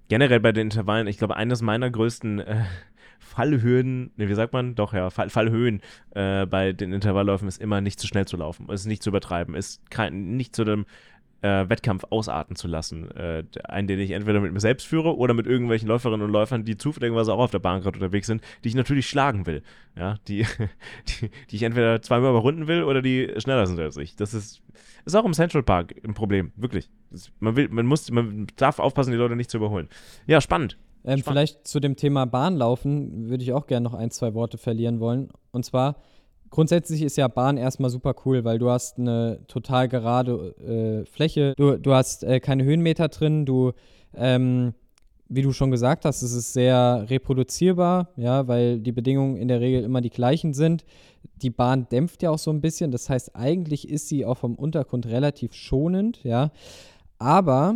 [0.08, 2.64] Generell bei den Intervallen, ich glaube, eines meiner größten äh,
[3.20, 4.76] Fallhöhen, ne, wie sagt man?
[4.76, 5.82] Doch, ja, Fall, Fallhöhen
[6.12, 9.56] äh, bei den Intervallläufen ist immer nicht zu schnell zu laufen, ist nicht zu übertreiben,
[9.56, 10.86] ist kein, nicht zu dem
[11.42, 13.10] äh, Wettkampf ausarten zu lassen.
[13.12, 16.66] Äh, einen, den ich entweder mit mir selbst führe oder mit irgendwelchen Läuferinnen und Läufern,
[16.66, 19.62] die zufälligerweise auch auf der Bahn gerade unterwegs sind, die ich natürlich schlagen will.
[19.96, 20.46] Ja, die,
[21.08, 24.16] die, die ich entweder zweimal überrunden will oder die schneller sind als ich.
[24.16, 24.62] Das ist,
[25.06, 26.90] ist auch im Central Park ein Problem, wirklich.
[27.12, 29.90] Das, man, will, man, muss, man darf aufpassen, die Leute nicht zu überholen.
[30.28, 30.78] Ja, spannend.
[31.06, 35.00] Ähm, vielleicht zu dem Thema Bahnlaufen würde ich auch gerne noch ein, zwei Worte verlieren
[35.00, 35.30] wollen.
[35.52, 35.96] Und zwar,
[36.50, 41.54] grundsätzlich ist ja Bahn erstmal super cool, weil du hast eine total gerade äh, Fläche,
[41.58, 43.72] du, du hast äh, keine Höhenmeter drin, du,
[44.16, 44.74] ähm,
[45.28, 49.62] wie du schon gesagt hast, es ist sehr reproduzierbar, ja, weil die Bedingungen in der
[49.62, 50.86] Regel immer die gleichen sind.
[51.42, 54.56] Die Bahn dämpft ja auch so ein bisschen, das heißt, eigentlich ist sie auch vom
[54.56, 56.52] Untergrund relativ schonend, ja.
[57.20, 57.76] Aber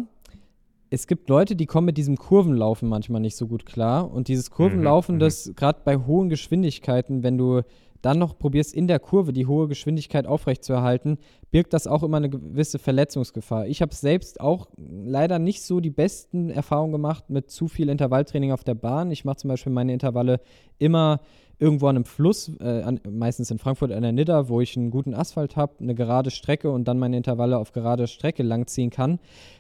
[0.89, 4.11] es gibt Leute, die kommen mit diesem Kurvenlaufen manchmal nicht so gut klar.
[4.11, 7.61] Und dieses Kurvenlaufen, mhm, das gerade bei hohen Geschwindigkeiten, wenn du
[8.03, 11.17] dann noch probierst, in der Kurve die hohe Geschwindigkeit aufrechtzuerhalten,
[11.51, 13.65] birgt das auch immer eine gewisse Verletzungsgefahr.
[13.67, 18.51] Ich habe selbst auch leider nicht so die besten Erfahrungen gemacht mit zu viel Intervalltraining
[18.51, 19.09] auf der Bahn.
[19.09, 20.41] Ich mache zum Beispiel meine Intervalle
[20.77, 21.21] immer
[21.59, 24.91] irgendwo an einem Fluss, äh, an, meistens in Frankfurt an der Nidda, wo ich einen
[24.91, 29.19] guten Asphalt habe, eine gerade Strecke und dann meine Intervalle auf gerade Strecke langziehen kann.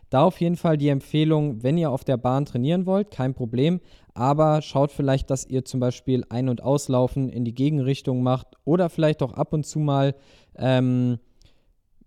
[0.09, 3.79] Da auf jeden Fall die Empfehlung, wenn ihr auf der Bahn trainieren wollt, kein Problem,
[4.13, 8.89] aber schaut vielleicht, dass ihr zum Beispiel Ein- und Auslaufen in die Gegenrichtung macht oder
[8.89, 10.15] vielleicht auch ab und zu mal
[10.55, 11.19] ähm,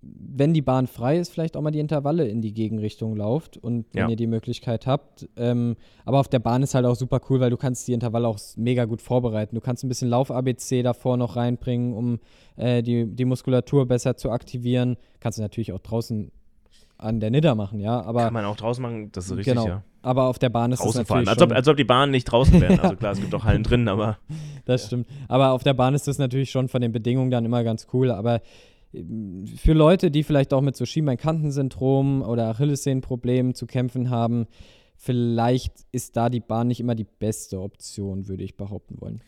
[0.03, 3.87] wenn die Bahn frei ist, vielleicht auch mal die Intervalle in die Gegenrichtung lauft und
[3.93, 4.09] wenn ja.
[4.11, 5.29] ihr die Möglichkeit habt.
[5.37, 8.29] Ähm, aber auf der Bahn ist halt auch super cool, weil du kannst die Intervalle
[8.29, 9.55] auch mega gut vorbereiten.
[9.55, 12.19] Du kannst ein bisschen Lauf-ABC davor noch reinbringen, um
[12.57, 14.97] äh, die, die Muskulatur besser zu aktivieren.
[15.21, 16.31] Kannst du natürlich auch draußen
[16.99, 18.01] an der Nidda machen, ja.
[18.03, 19.67] Aber, Kann man auch draußen machen, das ist richtig, genau.
[19.67, 19.83] ja.
[20.03, 22.25] Aber auf der Bahn ist draußen das natürlich als ob, als ob die Bahnen nicht
[22.25, 22.79] draußen wären.
[22.79, 24.19] Also klar, es gibt auch Hallen drin, aber
[24.65, 24.87] Das ja.
[24.87, 25.07] stimmt.
[25.29, 28.11] Aber auf der Bahn ist das natürlich schon von den Bedingungen dann immer ganz cool.
[28.11, 28.41] Aber
[28.93, 34.47] für Leute, die vielleicht auch mit so Schienbeinkantensyndrom oder Achillessehnenproblemen zu kämpfen haben,
[34.97, 39.21] vielleicht ist da die Bahn nicht immer die beste Option, würde ich behaupten wollen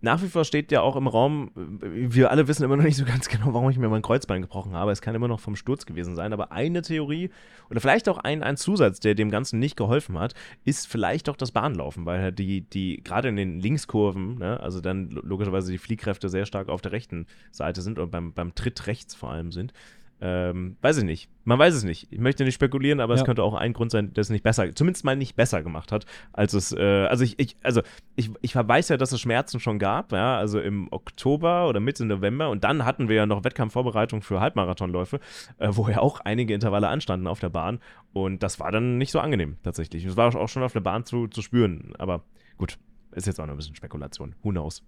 [0.00, 3.04] nach wie vor steht ja auch im Raum, wir alle wissen immer noch nicht so
[3.04, 4.92] ganz genau, warum ich mir mein Kreuzbein gebrochen habe.
[4.92, 7.30] Es kann immer noch vom Sturz gewesen sein, aber eine Theorie
[7.68, 10.34] oder vielleicht auch ein, ein Zusatz, der dem Ganzen nicht geholfen hat,
[10.64, 15.10] ist vielleicht auch das Bahnlaufen, weil die, die gerade in den Linkskurven, ne, also dann
[15.10, 19.14] logischerweise die Fliehkräfte sehr stark auf der rechten Seite sind und beim, beim Tritt rechts
[19.14, 19.72] vor allem sind.
[20.20, 21.30] Ähm, weiß ich nicht.
[21.44, 22.08] Man weiß es nicht.
[22.10, 23.20] Ich möchte nicht spekulieren, aber ja.
[23.20, 25.92] es könnte auch ein Grund sein, der es nicht besser, zumindest mal nicht besser gemacht
[25.92, 27.82] hat, als es, äh, also ich, ich, also
[28.16, 32.04] ich, ich weiß ja, dass es Schmerzen schon gab, ja, also im Oktober oder Mitte
[32.04, 35.20] November und dann hatten wir ja noch Wettkampfvorbereitung für Halbmarathonläufe,
[35.58, 37.78] äh, wo ja auch einige Intervalle anstanden auf der Bahn
[38.12, 40.04] und das war dann nicht so angenehm tatsächlich.
[40.04, 42.24] Es war auch schon auf der Bahn zu, zu spüren, aber
[42.56, 42.76] gut,
[43.12, 44.34] ist jetzt auch noch ein bisschen Spekulation.
[44.42, 44.82] Who knows?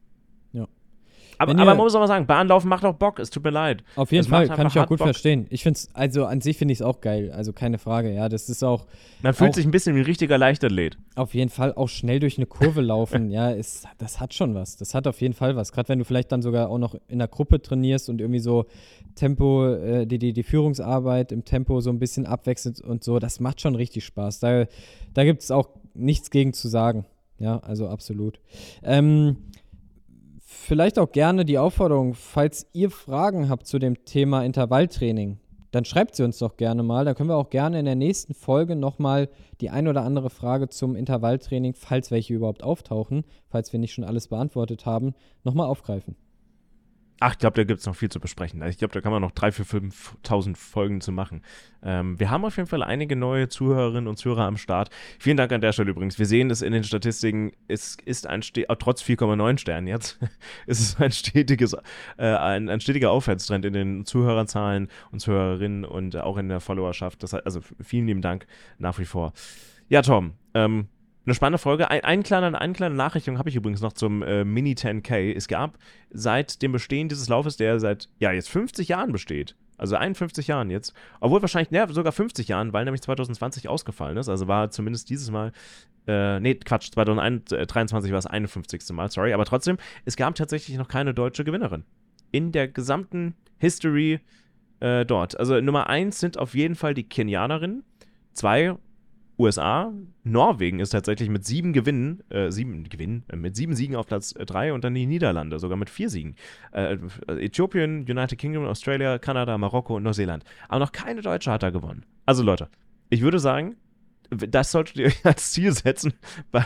[0.53, 0.66] Ja.
[1.41, 3.82] Aber, aber man muss auch mal sagen, Bahnlaufen macht auch Bock, es tut mir leid.
[3.97, 5.07] Auf jeden es Fall, kann ich auch gut Bock.
[5.07, 5.47] verstehen.
[5.49, 8.28] Ich finde es, also an sich finde ich es auch geil, also keine Frage, ja,
[8.28, 8.84] das ist auch.
[9.22, 10.99] Man fühlt auch, sich ein bisschen wie ein richtiger Leichtathlet.
[11.14, 14.76] Auf jeden Fall auch schnell durch eine Kurve laufen, ja, ist, das hat schon was.
[14.76, 15.72] Das hat auf jeden Fall was.
[15.72, 18.66] Gerade wenn du vielleicht dann sogar auch noch in der Gruppe trainierst und irgendwie so
[19.14, 23.41] Tempo, äh, die, die, die Führungsarbeit im Tempo so ein bisschen abwechselt und so, das
[23.41, 24.41] macht schon richtig Spaß.
[24.41, 24.66] Da,
[25.14, 27.07] da gibt es auch nichts gegen zu sagen.
[27.38, 28.38] Ja, also absolut.
[28.82, 29.38] Ähm,
[30.71, 35.41] vielleicht auch gerne die Aufforderung, falls ihr Fragen habt zu dem Thema Intervalltraining,
[35.73, 37.05] dann schreibt sie uns doch gerne mal.
[37.05, 39.29] Dann können wir auch gerne in der nächsten Folge nochmal
[39.61, 44.05] die ein oder andere Frage zum Intervalltraining, falls welche überhaupt auftauchen, falls wir nicht schon
[44.05, 46.14] alles beantwortet haben, nochmal aufgreifen.
[47.23, 48.62] Ach, ich glaube, da gibt es noch viel zu besprechen.
[48.62, 49.93] Ich glaube, da kann man noch 3.000, 4.000,
[50.25, 51.43] 5.000 Folgen zu machen.
[51.83, 54.89] Ähm, wir haben auf jeden Fall einige neue Zuhörerinnen und Zuhörer am Start.
[55.18, 56.18] Vielen Dank an der Stelle übrigens.
[56.18, 57.53] Wir sehen es in den Statistiken.
[57.68, 60.18] Es ist ein, Ste trotz 4,9 Sternen jetzt,
[60.66, 61.75] ist es ein, stetiges,
[62.16, 67.23] äh, ein, ein, stetiger Aufwärtstrend in den Zuhörerzahlen und Zuhörerinnen und auch in der Followerschaft.
[67.23, 68.47] Das, also vielen lieben Dank
[68.79, 69.35] nach wie vor.
[69.91, 70.89] Ja, Tom, ähm,
[71.27, 71.91] eine spannende Folge.
[71.91, 75.35] Ein, ein kleiner, eine kleine Nachricht habe ich übrigens noch zum äh, Mini 10K.
[75.35, 75.79] Es gab
[76.11, 80.71] seit dem Bestehen dieses Laufes, der seit ja jetzt 50 Jahren besteht, also 51 Jahren
[80.71, 84.29] jetzt, obwohl wahrscheinlich ne, sogar 50 Jahren, weil nämlich 2020 ausgefallen ist.
[84.29, 85.53] Also war zumindest dieses Mal,
[86.07, 88.83] äh, nee, Quatsch, 2023 war das 51.
[88.93, 89.33] Mal, sorry.
[89.33, 91.85] Aber trotzdem, es gab tatsächlich noch keine deutsche Gewinnerin.
[92.33, 94.21] In der gesamten History
[94.81, 95.39] äh, dort.
[95.39, 97.85] Also Nummer 1 sind auf jeden Fall die Kenianerinnen.
[98.33, 98.75] Zwei
[99.41, 99.93] USA.
[100.22, 104.32] Norwegen ist tatsächlich mit sieben Gewinnen, äh, sieben Gewinnen, äh, mit sieben Siegen auf Platz
[104.32, 106.36] äh, drei und dann die Niederlande, sogar mit vier Siegen.
[106.72, 110.45] Äh, Äthiopien, United Kingdom, Australia, Kanada, Marokko und Neuseeland.
[110.68, 112.05] Aber noch keine Deutsche hat da gewonnen.
[112.26, 112.68] Also Leute,
[113.09, 113.76] ich würde sagen,
[114.30, 116.14] das solltet ihr euch als Ziel setzen,
[116.53, 116.64] beim,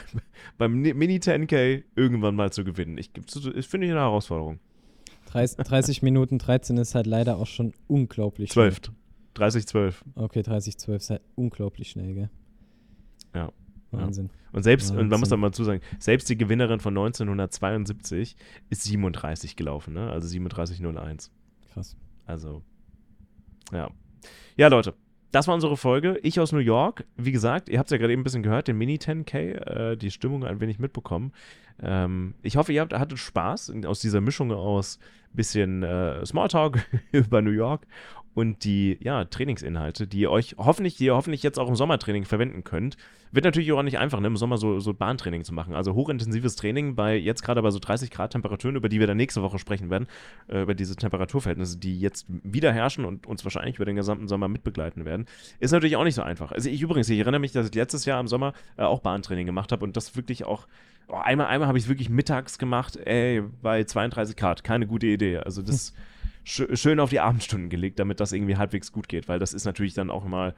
[0.59, 2.99] beim Mini 10K irgendwann mal zu gewinnen.
[2.99, 4.59] Ich, ich finde ich eine Herausforderung.
[5.27, 8.77] 30, 30 Minuten 13 ist halt leider auch schon unglaublich 12.
[8.77, 8.97] Schnell.
[9.35, 10.05] 30, 12.
[10.15, 12.31] Okay, 30, 12 ist halt unglaublich schnell, gell?
[13.35, 13.53] Ja.
[13.91, 14.31] Wahnsinn.
[14.53, 15.05] Und selbst, Wahnsinn.
[15.05, 18.37] und man muss doch mal zusagen, selbst die Gewinnerin von 1972
[18.71, 20.11] ist 37 gelaufen, ne?
[20.11, 21.31] Also 37,01.
[21.73, 21.97] Krass.
[22.27, 22.63] Also,
[23.73, 23.91] ja.
[24.57, 24.95] Ja, Leute,
[25.33, 26.19] das war unsere Folge.
[26.23, 27.05] Ich aus New York.
[27.17, 29.97] Wie gesagt, ihr habt es ja gerade eben ein bisschen gehört, den Mini 10K, äh,
[29.97, 31.33] die Stimmung ein wenig mitbekommen.
[31.83, 34.99] Ähm, ich hoffe, ihr habt, hattet Spaß aus dieser Mischung aus
[35.33, 37.87] bisschen äh, Smalltalk über New York
[38.35, 42.25] und die ja, Trainingsinhalte, die ihr euch hoffentlich, die ihr hoffentlich jetzt auch im Sommertraining
[42.25, 42.97] verwenden könnt.
[43.31, 45.75] Wird natürlich auch nicht einfach, ne, im Sommer so, so Bahntraining zu machen.
[45.75, 49.17] Also hochintensives Training bei jetzt gerade bei so 30 Grad Temperaturen, über die wir dann
[49.17, 50.07] nächste Woche sprechen werden,
[50.49, 54.49] äh, über diese Temperaturverhältnisse, die jetzt wieder herrschen und uns wahrscheinlich über den gesamten Sommer
[54.49, 55.27] mitbegleiten werden,
[55.59, 56.53] ist natürlich auch nicht so einfach.
[56.53, 59.47] Also ich übrigens, ich erinnere mich, dass ich letztes Jahr im Sommer äh, auch Bahntraining
[59.47, 60.67] gemacht habe und das wirklich auch
[61.07, 64.65] Oh, einmal einmal habe ich es wirklich mittags gemacht, ey, bei 32 Grad.
[64.65, 65.37] Keine gute Idee.
[65.37, 65.93] Also das
[66.45, 69.95] schön auf die Abendstunden gelegt, damit das irgendwie halbwegs gut geht, weil das ist natürlich
[69.95, 70.55] dann auch mal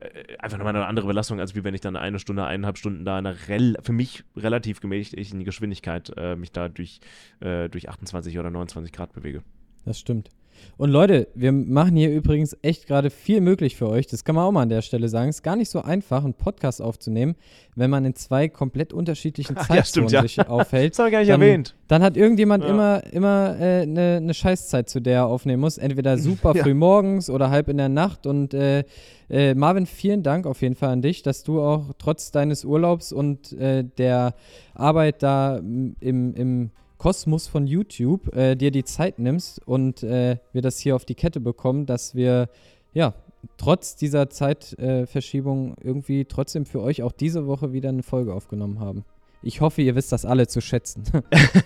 [0.00, 3.04] äh, einfach nochmal eine andere Belastung, als wie wenn ich dann eine Stunde, eineinhalb Stunden
[3.04, 7.00] da in für mich relativ gemächlichen Geschwindigkeit äh, mich da durch,
[7.40, 9.42] äh, durch 28 oder 29 Grad bewege.
[9.84, 10.30] Das stimmt.
[10.76, 14.06] Und Leute, wir machen hier übrigens echt gerade viel möglich für euch.
[14.06, 15.30] Das kann man auch mal an der Stelle sagen.
[15.30, 17.34] Es ist gar nicht so einfach, einen Podcast aufzunehmen,
[17.74, 20.86] wenn man in zwei komplett unterschiedlichen Zeitzonen ja, sich aufhält.
[20.96, 21.74] Das habe ich gar nicht dann, erwähnt.
[21.88, 22.70] Dann hat irgendjemand ja.
[22.70, 25.78] immer, immer eine äh, ne, ne Scheißzeit, zu der er aufnehmen muss.
[25.78, 28.26] Entweder super früh morgens oder halb in der Nacht.
[28.26, 28.84] Und äh,
[29.30, 33.12] äh, Marvin, vielen Dank auf jeden Fall an dich, dass du auch trotz deines Urlaubs
[33.12, 34.34] und äh, der
[34.74, 40.62] Arbeit da im, im Kosmos von YouTube äh, dir die Zeit nimmst und äh, wir
[40.62, 42.48] das hier auf die Kette bekommen, dass wir
[42.94, 43.14] ja
[43.58, 49.04] trotz dieser Zeitverschiebung irgendwie trotzdem für euch auch diese Woche wieder eine Folge aufgenommen haben.
[49.42, 51.04] Ich hoffe, ihr wisst das alle zu schätzen.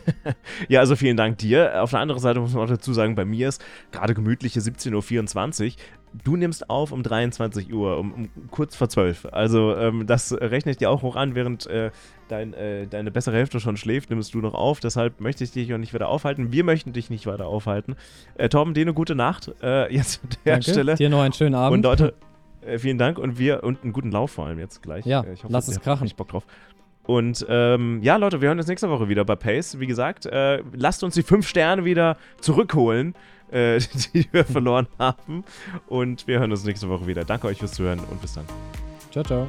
[0.68, 1.82] ja, also vielen Dank dir.
[1.82, 5.66] Auf der anderen Seite muss man auch dazu sagen, bei mir ist gerade gemütliche 17.24
[5.66, 5.72] Uhr
[6.24, 9.26] du nimmst auf um 23 Uhr, um, um kurz vor 12.
[9.32, 11.90] Also ähm, das rechne ich dir auch hoch an, während äh,
[12.30, 14.80] dein, äh, deine bessere Hälfte schon schläft, nimmst du noch auf.
[14.80, 16.52] Deshalb möchte ich dich auch nicht weiter aufhalten.
[16.52, 17.96] Wir möchten dich nicht weiter aufhalten.
[18.34, 19.52] Äh, Torben, dir eine gute Nacht.
[19.62, 20.70] Äh, jetzt an der Danke.
[20.70, 20.94] Stelle.
[20.94, 21.78] Dir noch einen schönen Abend.
[21.78, 22.14] Und Leute,
[22.64, 25.06] äh, vielen Dank und wir und einen guten Lauf vor allem jetzt gleich.
[25.06, 26.06] Ja, äh, ich hoffe, lass es krachen.
[26.06, 26.44] Ich Bock drauf.
[27.04, 29.80] Und ähm, ja, Leute, wir hören uns nächste Woche wieder bei Pace.
[29.80, 33.14] Wie gesagt, äh, lasst uns die fünf Sterne wieder zurückholen,
[33.50, 33.80] äh,
[34.14, 35.44] die wir verloren haben.
[35.88, 37.24] Und wir hören uns nächste Woche wieder.
[37.24, 38.44] Danke euch fürs Zuhören und bis dann.
[39.10, 39.48] Ciao, ciao.